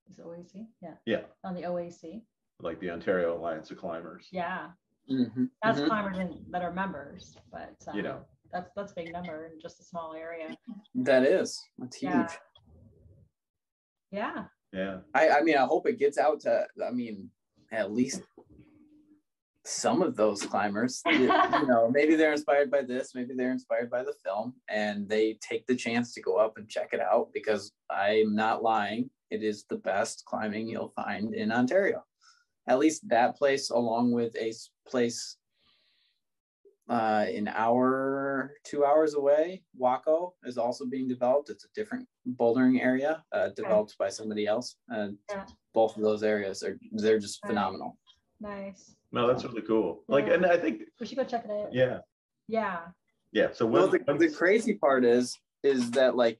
[0.09, 0.67] Is it OAC?
[0.81, 0.95] Yeah.
[1.05, 2.23] Yeah, On the OAC.
[2.63, 4.27] Like the Ontario Alliance of Climbers.
[4.31, 4.69] Yeah.
[5.11, 5.87] Mhm, That's mhm.
[5.87, 9.59] climbers in, that are members, but um, You know, That's that's a big number in
[9.59, 10.55] just a small area.
[10.95, 11.61] That is.
[11.77, 12.11] That's huge.
[12.11, 12.27] Yeah.
[14.11, 14.43] Yeah.
[14.71, 14.97] Yeah.
[15.13, 17.29] I, I mean, I hope it gets out to, I mean,
[17.71, 18.21] at least
[19.65, 21.01] some of those climbers.
[21.11, 25.07] you, you know, maybe they're inspired by this, maybe they're inspired by the film, and
[25.09, 29.09] they take the chance to go up and check it out because I'm not lying.
[29.31, 32.03] It is the best climbing you'll find in Ontario.
[32.67, 34.53] At least that place, along with a
[34.87, 35.37] place
[36.89, 41.49] uh, an hour, two hours away, Waco is also being developed.
[41.49, 42.07] It's a different
[42.37, 44.75] bouldering area uh, developed by somebody else.
[44.89, 45.45] And Yeah.
[45.73, 47.49] both of those areas are they're just Right.
[47.49, 47.97] phenomenal.
[48.39, 48.95] Nice.
[49.11, 50.03] No, that's really cool.
[50.07, 50.33] Like, Yeah.
[50.33, 51.73] and I think, We should go check it out.
[51.73, 51.99] yeah,
[52.47, 52.87] Yeah.
[53.31, 53.51] yeah.
[53.53, 56.39] So Well, the, the crazy part is is that like,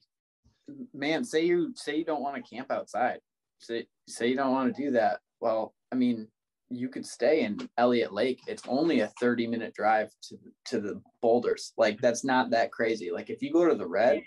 [0.92, 3.20] man, say you say you don't want to camp outside.
[3.58, 5.20] Say say you don't want to do that.
[5.40, 6.26] Well, I mean,
[6.70, 8.40] you could stay in Elliot Lake.
[8.48, 10.36] It's only a 30 minute drive to
[10.66, 11.72] to the boulders.
[11.76, 13.12] Like that's not that crazy.
[13.12, 14.22] Like if you go to the red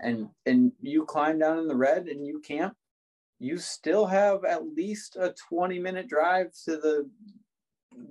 [0.00, 2.74] and and you climb down in the red and you camp,
[3.38, 7.08] you still have at least a 20 minute drive to the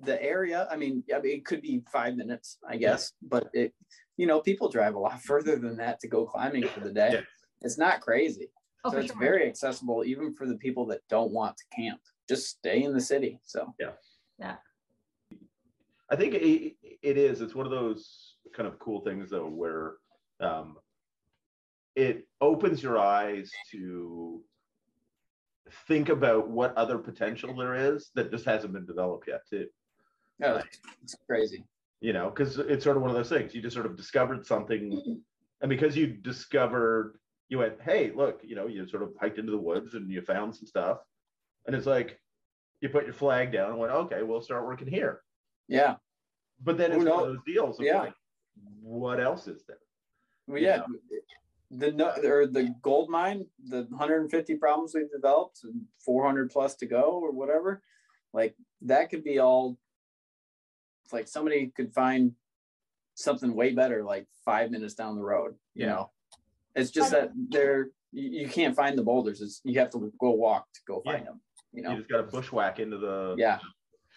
[0.04, 0.70] the area.
[0.72, 3.74] I mean, I mean, it could be five minutes, I guess, but it,
[4.16, 7.24] you know, people drive a lot further than that to go climbing for the day.
[7.62, 8.52] It's not crazy.
[8.84, 9.20] Oh, so it's sure.
[9.20, 12.00] very accessible even for the people that don't want to camp.
[12.32, 13.42] Just stay in the city.
[13.44, 13.92] So yeah,
[14.40, 14.56] yeah.
[16.10, 17.42] I think it, it is.
[17.42, 19.96] It's one of those kind of cool things though, where
[20.40, 20.78] um,
[21.98, 24.42] it opens your eyes to
[25.88, 29.68] think about what other potential there is that just hasn't been developed yet, too.
[30.40, 31.66] yeah, it's, it's crazy.
[32.00, 33.54] You know, because it's sort of one of those things.
[33.54, 35.22] You just sort of discovered something,
[35.62, 37.18] and because you discovered,
[37.50, 40.22] you went, "Hey, look!" You know, you sort of hiked into the woods and you
[40.22, 41.00] found some stuff,
[41.66, 42.20] and it's like
[42.82, 45.22] you put your flag down and went, "Okay, we'll start working here."
[45.68, 45.96] Yeah.
[46.64, 47.80] But then Who it's one of those deals.
[47.80, 48.00] Of Yeah.
[48.02, 48.14] like,
[48.82, 49.80] what else is there?
[50.48, 50.86] Well, You yeah.
[51.74, 56.86] The no, or the gold mine, the 150 problems we've developed, and 400 plus to
[56.86, 57.82] go, or whatever,
[58.34, 59.78] like that could be all.
[61.06, 62.36] It's like somebody could find
[63.16, 65.56] something way better, like five minutes down the road.
[65.74, 65.92] You Yeah.
[65.92, 66.12] know,
[66.76, 69.40] it's just that they're you, you can't find the boulders.
[69.42, 71.40] It's you have to go walk to go find them.
[71.74, 73.60] You You just got to bushwhack into the yeah,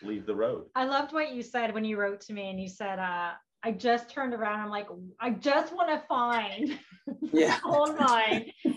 [0.03, 0.67] leave the road.
[0.75, 3.33] I loved what you said when you wrote to me and you said, uh,
[3.63, 4.61] I just turned around.
[4.61, 4.89] I'm like,
[5.21, 6.79] I just want to find
[7.33, 8.51] yeah, gold mine.
[8.65, 8.75] and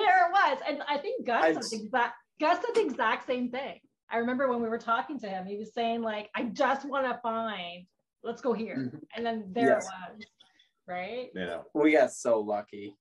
[0.00, 0.58] there it was.
[0.66, 3.78] And I think Gus I- said the exact Gus said the exact same thing.
[4.10, 7.06] I remember when we were talking to him, he was saying, like, I just want
[7.06, 7.86] to find,
[8.24, 8.74] let's go here.
[8.76, 9.00] Mhm.
[9.14, 9.86] And then there Yes.
[9.86, 10.22] it was.
[10.88, 11.28] Right?
[11.34, 11.60] Yeah.
[11.74, 12.96] we got so lucky.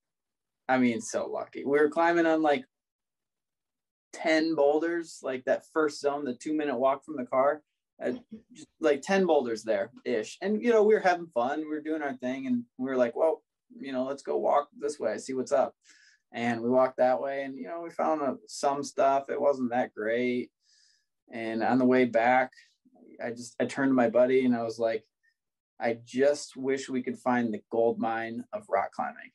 [0.68, 1.64] I mean, so lucky.
[1.66, 2.64] We were climbing on like
[4.14, 7.62] 10 boulders, like that first zone, the two minute walk from the car,
[8.04, 8.14] uh,
[8.80, 10.38] like 10 boulders there ish.
[10.42, 11.60] And, you know, we were having fun.
[11.60, 12.48] We were doing our thing.
[12.48, 13.44] And we were like, well,
[13.80, 15.76] you know, let's go walk this way, see what's up.
[16.32, 17.44] And we walked that way.
[17.44, 19.30] And, you know, we found uh, some stuff.
[19.30, 20.52] It wasn't that great.
[21.32, 22.52] And on the way back,
[23.24, 25.04] I just, I turned to my buddy and I was like,
[25.80, 29.32] I just wish we could find the gold mine of rock climbing.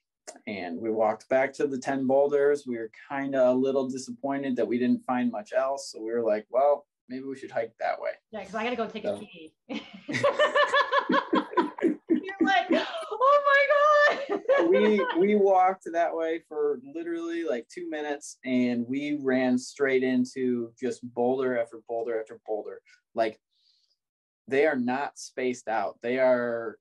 [0.47, 2.65] And we walked back to the 10 boulders.
[2.67, 5.91] We were kind of a little disappointed that we didn't find much else.
[5.93, 8.11] So we were like, well, maybe we should hike that way.
[8.31, 9.53] Yeah, because I gotta go take a pee.
[9.69, 9.81] You're
[12.41, 14.41] like, oh my god.
[14.69, 20.73] we we walked that way for literally like two minutes and we ran straight into
[20.81, 22.81] just boulder after boulder after boulder.
[23.15, 23.39] Like
[24.49, 25.99] they are not spaced out.
[26.03, 26.79] They are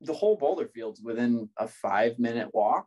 [0.00, 2.86] the whole boulder field's within a five minute walk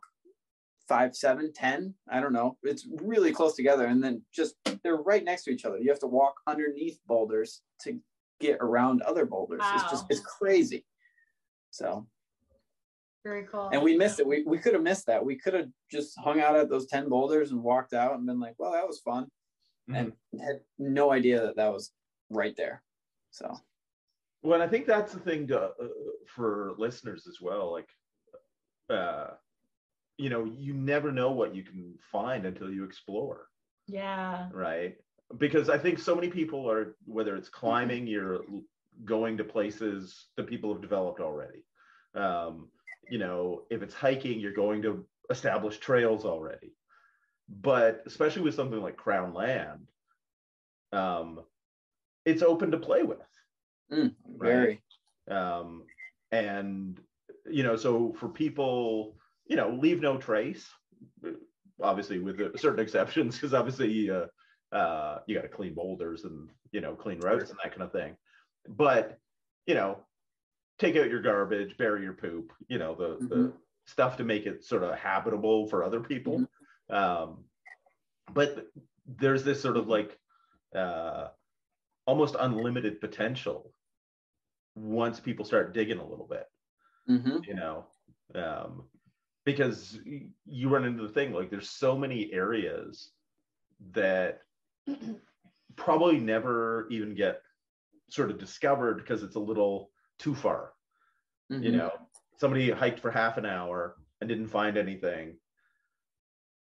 [0.88, 2.56] five seven ten i don't know.
[2.62, 3.86] It's really close together.
[3.86, 5.78] And then just they're right next to each other.
[5.78, 7.98] You have to walk underneath boulders to
[8.40, 9.62] get around other boulders.
[9.74, 10.84] It's just it's crazy.
[11.70, 12.06] So.
[13.24, 13.70] Very cool.
[13.72, 14.26] and we missed it.
[14.26, 15.24] We, we could have missed that.
[15.24, 18.40] We could have just hung out at those 10 boulders and walked out and been
[18.40, 19.28] like well that was fun.
[19.88, 19.94] Mm-hmm.
[19.94, 20.12] And
[20.44, 21.92] had no idea that that was
[22.30, 22.82] right there.
[23.30, 23.56] So
[24.42, 25.70] Well, and I think that's the thing to, uh,
[26.26, 27.72] for listeners as well.
[27.72, 27.88] Like,
[28.90, 29.34] uh,
[30.18, 33.48] you know, you never know what you can find until you explore,
[33.86, 34.48] yeah.
[34.52, 34.96] right?
[35.38, 38.40] Because I think so many people are, whether it's climbing, you're
[39.04, 41.64] going to places that people have developed already.
[42.14, 42.68] Um,
[43.10, 46.74] you know, if it's hiking, you're going to established trails already.
[47.48, 49.88] But especially with something like Crown Land,
[50.92, 51.40] um,
[52.24, 53.18] it's open to play with.
[53.92, 54.82] Mm, very.
[55.30, 55.84] Um,
[56.30, 57.00] and
[57.50, 60.70] you know so for people you know leave no trace
[61.80, 64.26] obviously with certain exceptions because obviously uh,
[64.72, 67.92] uh, you got to clean boulders and you know clean roads and that kind of
[67.92, 68.16] thing.
[68.68, 69.18] But
[69.66, 70.06] you know
[70.78, 73.52] take out your garbage, bury your poop, you know, the, the Mhm.
[73.86, 76.44] stuff to make it sort of habitable for other people.
[76.90, 77.44] Um,
[78.32, 78.66] but
[79.06, 80.18] there's this sort of like
[80.74, 81.28] uh,
[82.06, 83.72] almost unlimited potential
[84.74, 86.46] once people start digging a little bit,
[87.06, 87.86] hmm you know,
[88.34, 88.84] um,
[89.44, 89.98] because
[90.46, 93.10] you run into the thing like there's so many areas
[93.92, 94.40] that
[95.76, 97.42] probably never even get
[98.10, 100.72] sort of discovered because it's a little too far.
[101.50, 101.64] Mm-hmm.
[101.64, 101.90] you know
[102.38, 105.36] somebody hiked for half an hour and didn't find anything.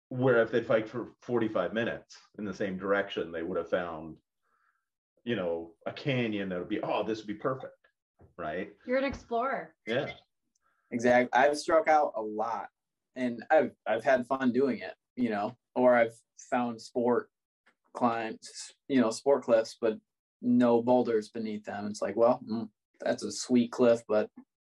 [0.09, 4.17] Where if they'd hiked for 45 minutes in the same direction they would have found
[5.23, 7.80] you know a canyon that would be oh this would be perfect
[8.37, 9.73] right You're an explorer.
[9.85, 10.07] yeah
[10.91, 11.29] Exactly.
[11.33, 12.67] I've struck out a lot
[13.15, 16.13] and I've I've had fun doing it, you know, or I've
[16.49, 17.29] found sport
[17.93, 19.97] climbs, you know, sport cliffs, but
[20.41, 21.87] no boulders beneath them.
[21.87, 22.69] It's like, well, mm,
[22.99, 24.29] that's a sweet cliff, but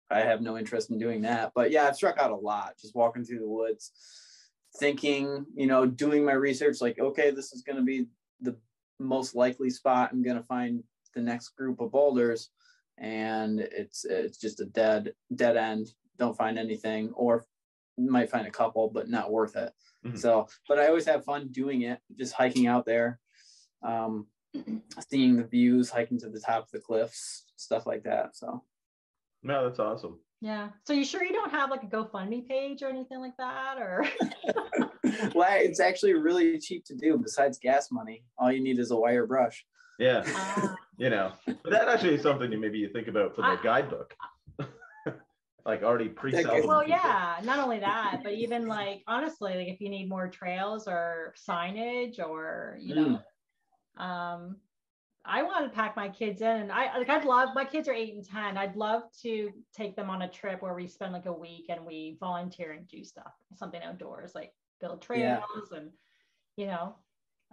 [0.10, 1.54] I have no interest in doing that.
[1.56, 3.92] But yeah, I've struck out a lot just walking through the woods,
[4.80, 8.08] thinking, you know, doing my research like, okay, this is going to be
[8.42, 8.56] the
[9.00, 10.84] most likely spot I'm going to find
[11.16, 12.50] the next group of boulders
[13.02, 15.90] and it's it's just a dead dead end.
[16.18, 17.46] Don't find anything or
[17.98, 19.74] might find a couple but not worth it.
[20.06, 20.18] Mhm.
[20.18, 23.20] so but i always have fun doing it just hiking out there
[23.84, 24.26] um
[25.10, 28.64] seeing the views hiking to the top of the cliffs stuff like that so.
[29.44, 30.20] No that's awesome.
[30.40, 30.70] Yeah.
[30.86, 33.78] So you sure you don't have like a GoFundMe page or anything like that?
[33.78, 34.06] Or?
[35.36, 38.24] Well it's actually really cheap to do besides gas money.
[38.38, 39.66] All you need is a wire brush.
[40.00, 40.24] Yeah.
[40.26, 43.58] Ah, you know but that actually is something you maybe you think about for the
[43.60, 44.16] I- guidebook
[45.66, 46.62] like already pre-sell Okay.
[46.62, 47.40] them well, yeah.
[47.44, 52.20] Not only that, but even like honestly, like if you need more trails or signage
[52.20, 53.20] or you know,
[53.98, 54.58] um,
[55.24, 57.94] I want to pack my kids in, and I like I'd love my kids are
[57.94, 58.58] eight and ten.
[58.58, 61.86] I'd love to take them on a trip where we spend like a week and
[61.86, 65.42] we volunteer and do stuff, something outdoors, like build Yeah.
[65.42, 65.92] trails and
[66.58, 66.96] you know,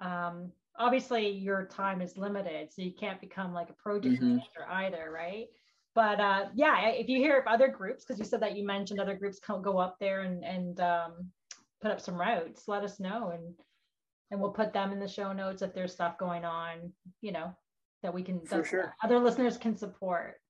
[0.01, 4.29] um, obviously your time is limited, so you can't become like a project Mhm.
[4.37, 5.47] manager either, right?
[5.95, 9.01] But uh, yeah, if you hear of other groups, because you said that you mentioned
[9.01, 11.33] other groups can go up there and and um,
[11.81, 13.55] put up some routes, let us know and
[14.31, 17.57] and we'll put them in the show notes if there's stuff going on, you know,
[18.03, 18.95] that we can For that sure.
[19.03, 20.41] other listeners can support.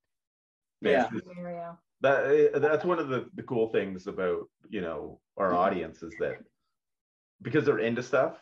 [0.81, 1.09] Yeah.
[1.11, 1.79] in area.
[2.03, 6.15] that eh, that's one of the, the cool things about you know our audience is
[6.21, 6.39] that
[7.43, 8.39] because they're into stuff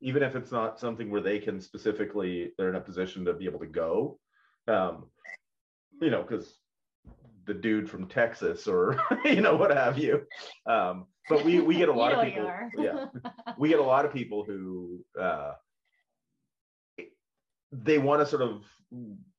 [0.00, 3.44] even if it's not something where they can specifically they're in a position to be
[3.46, 4.18] able to go
[4.68, 5.06] um
[6.00, 6.58] you know because
[7.46, 10.22] the dude from texas or you know what have you.
[10.66, 13.06] Um but we we get a lot of people yeah.
[13.58, 15.52] We get a lot of people who uh
[17.72, 18.64] they want to sort of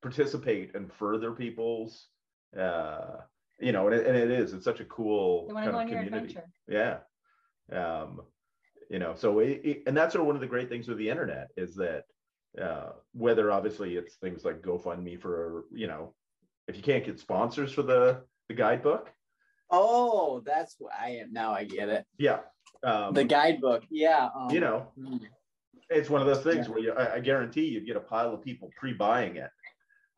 [0.01, 2.07] participate and further people's
[2.59, 3.17] uh
[3.59, 5.73] you know and it, and it is it's such a cool They want to kind
[5.73, 6.37] go of on your community.
[6.67, 7.03] adventure.
[7.71, 8.01] yeah.
[8.01, 8.21] Um
[8.89, 10.97] you know so it, it- and that's sort of one of the great things with
[10.97, 12.03] the internet is that
[12.61, 16.13] uh whether obviously it's things like gofundme for you know
[16.67, 19.11] if you can't get sponsors for the the guidebook
[19.69, 22.39] oh that's what i am now i get it yeah
[22.83, 25.19] um the guidebook yeah um, you know mm.
[25.89, 26.73] it's one of those things Yeah.
[26.73, 29.51] where you, I, I guarantee you get a pile of people pre-buying it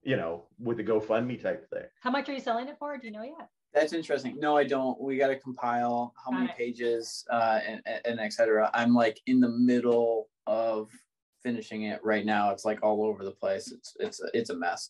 [0.03, 2.97] you know with the gofundme type thing How much are you selling it for?
[2.97, 3.49] Do you know yet?
[3.74, 4.38] That's interesting.
[4.39, 4.99] No, I don't.
[5.01, 6.57] We got to compile how many it.
[6.57, 8.69] pages uh, and, and- and et cetera.
[8.74, 10.89] I'm like in the middle of
[11.43, 12.51] finishing it right now.
[12.51, 13.72] It's like all over the place.
[13.72, 14.89] It's it's it's a mess,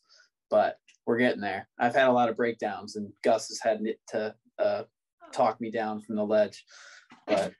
[0.49, 1.67] but we're getting there.
[1.79, 4.84] I've had a lot of breakdowns, and Gus has had it to uh,
[5.32, 6.63] talk me down from the ledge.
[7.27, 7.53] But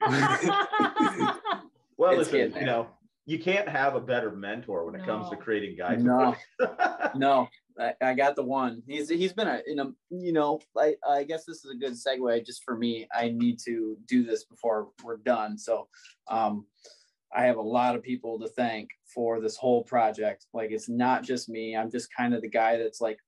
[1.96, 2.64] well It's listen getting you there.
[2.66, 2.88] know
[3.26, 6.34] you can't have a better mentor when it comes to creating guides No.
[7.14, 7.48] no,
[7.78, 8.82] I, I got the one.
[8.86, 11.92] He's he's been a in a you know I I guess this is a good
[11.92, 13.06] segue just for me.
[13.14, 15.56] I need to do this before we're done.
[15.56, 15.88] So,
[16.28, 16.66] um,
[17.34, 20.46] I have a lot of people to thank for this whole project.
[20.52, 21.76] Like it's not just me.
[21.76, 23.18] I'm just kind of the guy that's like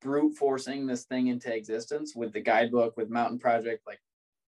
[0.00, 4.00] brute forcing this thing into existence with the guidebook, with Mountain Project, like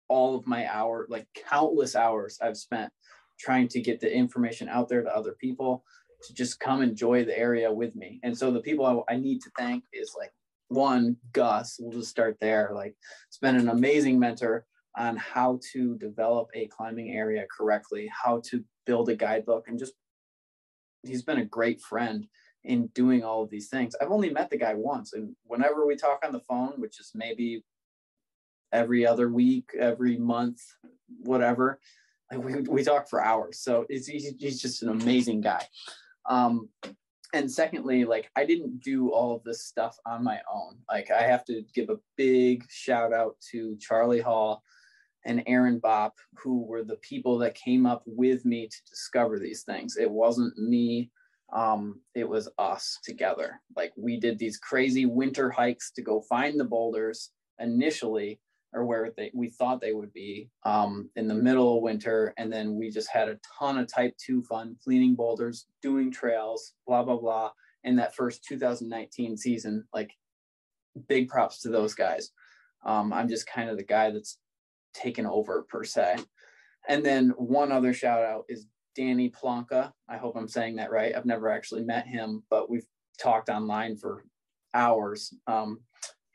[0.09, 2.91] all of my hour, like countless hours I've spent
[3.39, 5.83] trying to get the information out there to other people
[6.23, 8.19] to just come enjoy the area with me.
[8.23, 10.31] And so the people I, I need to thank is like
[10.69, 12.71] one, Gus, we'll just start there.
[12.73, 12.95] Like
[13.27, 14.65] it's been an amazing mentor
[14.97, 19.93] on how to develop a climbing area correctly, how to build a guidebook, and just
[21.03, 22.25] he's been a great friend
[22.63, 23.95] in doing all of these things.
[24.01, 27.11] I've only met the guy once, and whenever we talk on the phone, which is
[27.13, 27.63] maybe
[28.73, 30.59] every other week, every month,
[31.21, 31.79] whatever,
[32.35, 33.59] we, we for hours.
[33.59, 35.63] So he's, he's just an amazing guy.
[36.29, 36.69] Um,
[37.33, 40.77] and secondly, like I didn't do all of this stuff on my own.
[40.89, 44.63] Like I have to give a big shout out to Charlie Hall
[45.25, 49.63] and Aaron Bopp, who were the people that came up with me to discover these
[49.63, 49.97] things.
[49.97, 51.11] It wasn't me.
[51.53, 53.61] Um, it was us together.
[53.75, 58.39] Like we did these crazy winter hikes to go find the boulders initially,
[58.73, 62.33] or where they, we thought they would be um, in the middle of winter.
[62.37, 66.73] And then we just had a ton of type two fun, cleaning boulders, doing trails,
[66.85, 67.51] blah, blah, blah.
[67.83, 70.11] In that first 2019 season, like
[71.07, 72.31] big props to those guys.
[72.85, 74.37] Um, I'm just kind of the guy that's
[74.93, 76.17] taken over per se.
[76.89, 78.65] And then one other shout out is
[78.95, 79.91] Danny Plonka.
[80.09, 81.15] I hope I'm saying that right.
[81.15, 82.85] I've never actually met him, but we've
[83.19, 84.23] talked online for
[84.73, 85.33] hours.
[85.47, 85.79] Um,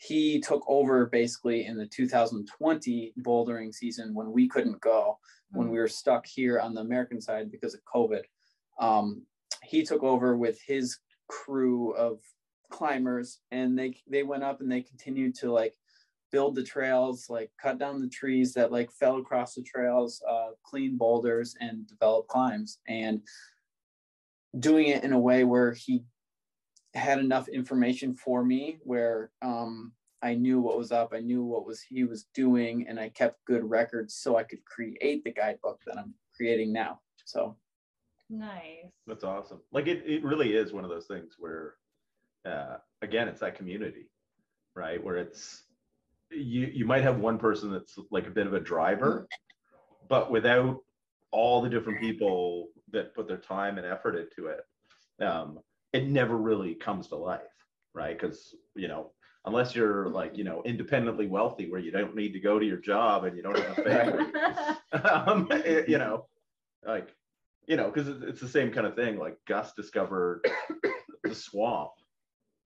[0.02, 5.18] he took over basically in the 2020 bouldering season when we couldn't go,
[5.52, 8.22] when we were stuck here on the American side because of COVID.
[8.80, 9.22] Um,
[9.62, 10.98] he took over with his
[11.28, 12.18] crew of
[12.68, 15.74] climbers and they they went up and they continued to like
[16.32, 20.48] build the trails like cut down the trees that like fell across the trails uh,
[20.64, 23.20] clean boulders and develop climbs and
[24.58, 26.02] doing it in a way where he
[26.94, 31.66] had enough information for me where um, I knew what was up, I knew what
[31.66, 35.80] was he was doing, and I kept good records so I could create the guidebook
[35.86, 37.00] that I'm creating now.
[37.24, 37.56] So
[38.32, 38.86] Nice.
[39.06, 39.60] That's awesome.
[39.72, 41.74] Like it, it really is one of those things where,
[42.46, 44.08] uh, again, it's that community,
[44.74, 45.02] right?
[45.02, 45.64] Where it's
[46.30, 49.28] you you might have one person that's like a bit of a driver,
[50.08, 50.78] but without
[51.30, 54.60] all the different people that put their time and effort into it,
[55.22, 55.58] um,
[55.92, 57.40] it never really comes to life,
[57.94, 58.18] right?
[58.18, 59.12] Because you know,
[59.44, 62.78] unless you're like you know independently wealthy, where you don't need to go to your
[62.78, 63.82] job and you don't have a
[64.92, 66.26] family, um, it- you know,
[66.86, 67.14] like
[67.66, 69.18] you know, because it's the same kind of thing.
[69.18, 70.44] Like Gus discovered
[71.24, 71.92] the swamp,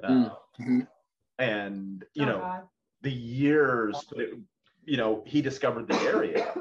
[0.02, 0.36] uh, Mm.
[0.60, 0.88] Mhm.
[1.38, 2.62] and you Oh, know God.
[3.02, 4.06] the years.
[4.16, 4.42] that-
[4.88, 6.54] You know, he discovered the area,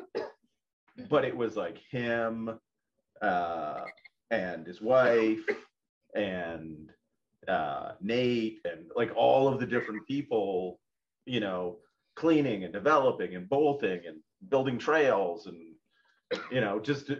[1.09, 2.59] but it was like him
[3.22, 3.82] uh,
[4.32, 5.45] and his wife
[6.16, 6.89] and
[7.47, 10.80] uh, Nate and like all of the different people.
[11.28, 11.78] You know,
[12.16, 14.18] cleaning and developing and bolting and
[14.49, 15.57] building trails and
[16.51, 17.16] you know just uh,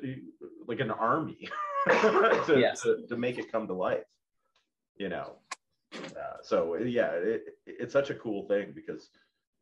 [0.68, 1.48] like an army
[1.88, 2.82] to, Yes.
[2.82, 4.04] to, to make it come to life
[4.98, 5.34] you know
[5.94, 9.10] uh, so yeah it, it's such a cool thing because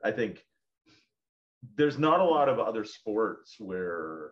[0.03, 0.45] i think
[1.75, 4.31] there's not a lot of other sports where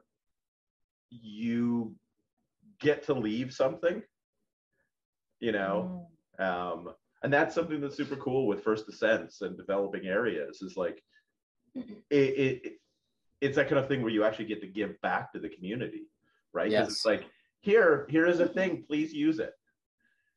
[1.10, 1.96] you
[2.80, 4.02] get to leave something
[5.42, 6.08] you know
[6.40, 6.46] Mm.
[6.46, 11.04] um, and that's something that's super cool with first ascents and developing areas is like
[11.76, 12.74] it, it
[13.42, 16.04] it's that kind of thing where you actually get to give back to the community
[16.54, 17.26] right because it's like
[17.60, 19.54] here here is a thing please use it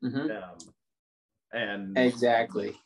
[0.02, 0.30] Mhm.
[0.42, 0.58] um,
[1.52, 2.76] and Exactly.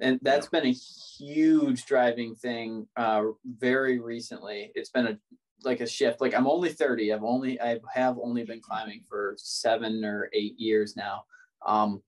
[0.00, 4.70] And that's been a huge driving thing uh, very recently.
[4.74, 5.18] It's been a
[5.64, 6.20] like a shift.
[6.20, 7.12] Like I'm only 30.
[7.12, 11.24] I've only I have only been climbing for seven or eight years now.
[11.66, 12.02] Um,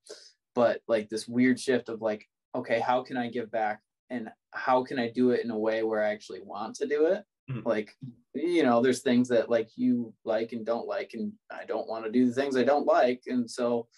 [0.54, 3.80] but like this weird shift of like, okay, how can I give back
[4.10, 7.06] and how can I do it in a way where I actually want to do
[7.06, 7.24] it?
[7.50, 7.64] Mhm.
[7.64, 7.96] Like,
[8.34, 12.04] you know, there's things that like you like and don't like, and I don't want
[12.04, 13.22] to do the things I don't like.
[13.26, 13.88] And so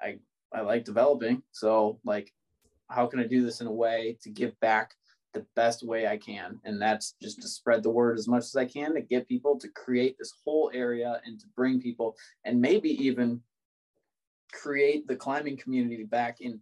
[0.00, 0.18] I
[0.52, 1.42] I like developing.
[1.52, 2.32] So like
[2.88, 4.94] how can I do this in a way to give back
[5.32, 6.60] the best way I can?
[6.64, 9.58] And that's just to spread the word as much as I can to get people
[9.58, 13.40] to create this whole area and to bring people and maybe even
[14.52, 16.60] create the climbing community back in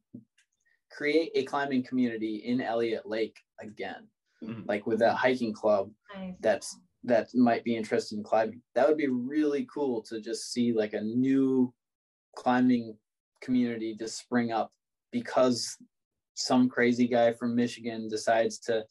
[0.90, 4.08] create a climbing community in Elliot Lake again.
[4.42, 4.66] Mhm.
[4.66, 6.34] Like with that hiking club Nice.
[6.40, 8.62] that's that might be interested in climbing.
[8.74, 11.72] That would be really cool to just see like a new
[12.36, 12.98] climbing
[13.40, 14.70] community just spring up
[15.10, 15.78] because
[16.34, 18.84] some crazy guy from Michigan decides to,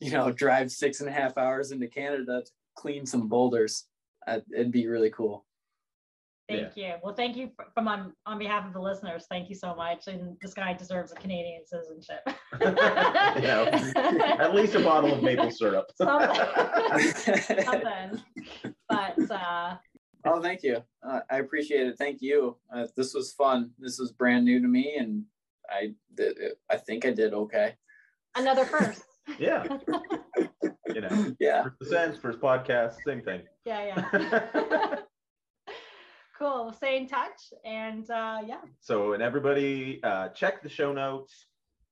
[0.00, 3.86] you know, drive six and a half hours into Canada to clean some boulders.
[4.26, 5.45] Uh, it'd be really cool.
[6.48, 6.94] Thank you.
[7.02, 9.26] Well, thank you f- from on, on behalf of the listeners.
[9.28, 10.06] Thank you so much.
[10.06, 12.20] And this guy deserves a Canadian citizenship.
[13.42, 14.36] Yeah.
[14.38, 17.12] at least a bottle of maple syrup Something.
[17.64, 18.22] Something.
[18.88, 19.76] But uh,
[20.24, 20.82] oh, thank you.
[21.06, 21.96] Uh, I appreciate it.
[21.98, 22.56] Thank you.
[22.74, 23.70] Uh, this was fun.
[23.78, 25.24] This was brand new to me, and
[25.68, 26.36] I did.
[26.70, 27.74] I think I did okay.
[28.36, 29.02] another first.
[29.40, 29.64] yeah
[30.94, 31.64] you know Yeah.
[31.64, 34.96] first descents first podcast same thing Yeah, yeah.
[36.38, 36.72] Cool.
[36.72, 37.52] Stay in touch.
[37.64, 38.60] And uh, yeah.
[38.80, 41.46] So, and everybody, uh, check the show notes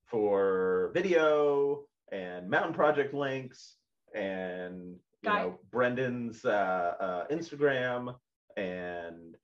[0.06, 3.76] for video and Mountain Project links
[4.14, 8.14] and you Got know Brendan's uh, uh, Instagram
[8.56, 9.36] and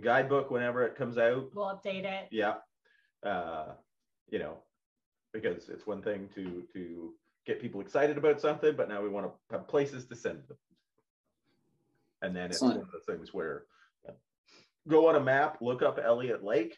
[0.00, 1.50] guidebook whenever it comes out.
[1.54, 2.28] We'll update it.
[2.30, 2.54] Yeah.
[3.22, 3.72] Uh,
[4.30, 4.58] you know,
[5.32, 7.12] because it's one thing to to
[7.46, 10.56] get people excited about something, but now we want to have places to send them.
[12.22, 13.64] And then it's one of the things where
[14.88, 16.76] go on a map, look up Elliot Lake.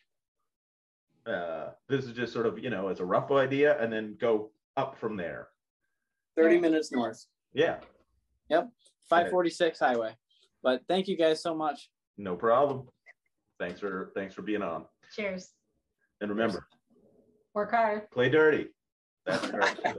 [1.26, 4.50] Uh, this is just sort of you know as a rough idea, and then go
[4.76, 5.48] up from there.
[6.36, 6.60] 30 Right.
[6.62, 7.24] minutes north,
[7.54, 7.80] Yeah,
[8.50, 8.70] Yep.
[9.08, 10.14] 546 highway.
[10.62, 11.90] But thank you guys so much.
[12.18, 12.88] no problem.
[13.58, 14.86] Thanks for thanks for being on.
[15.12, 15.52] Cheers.
[16.20, 16.66] And remember,
[17.54, 18.10] Work hard.
[18.10, 18.68] play dirty.
[19.24, 19.96] That's right.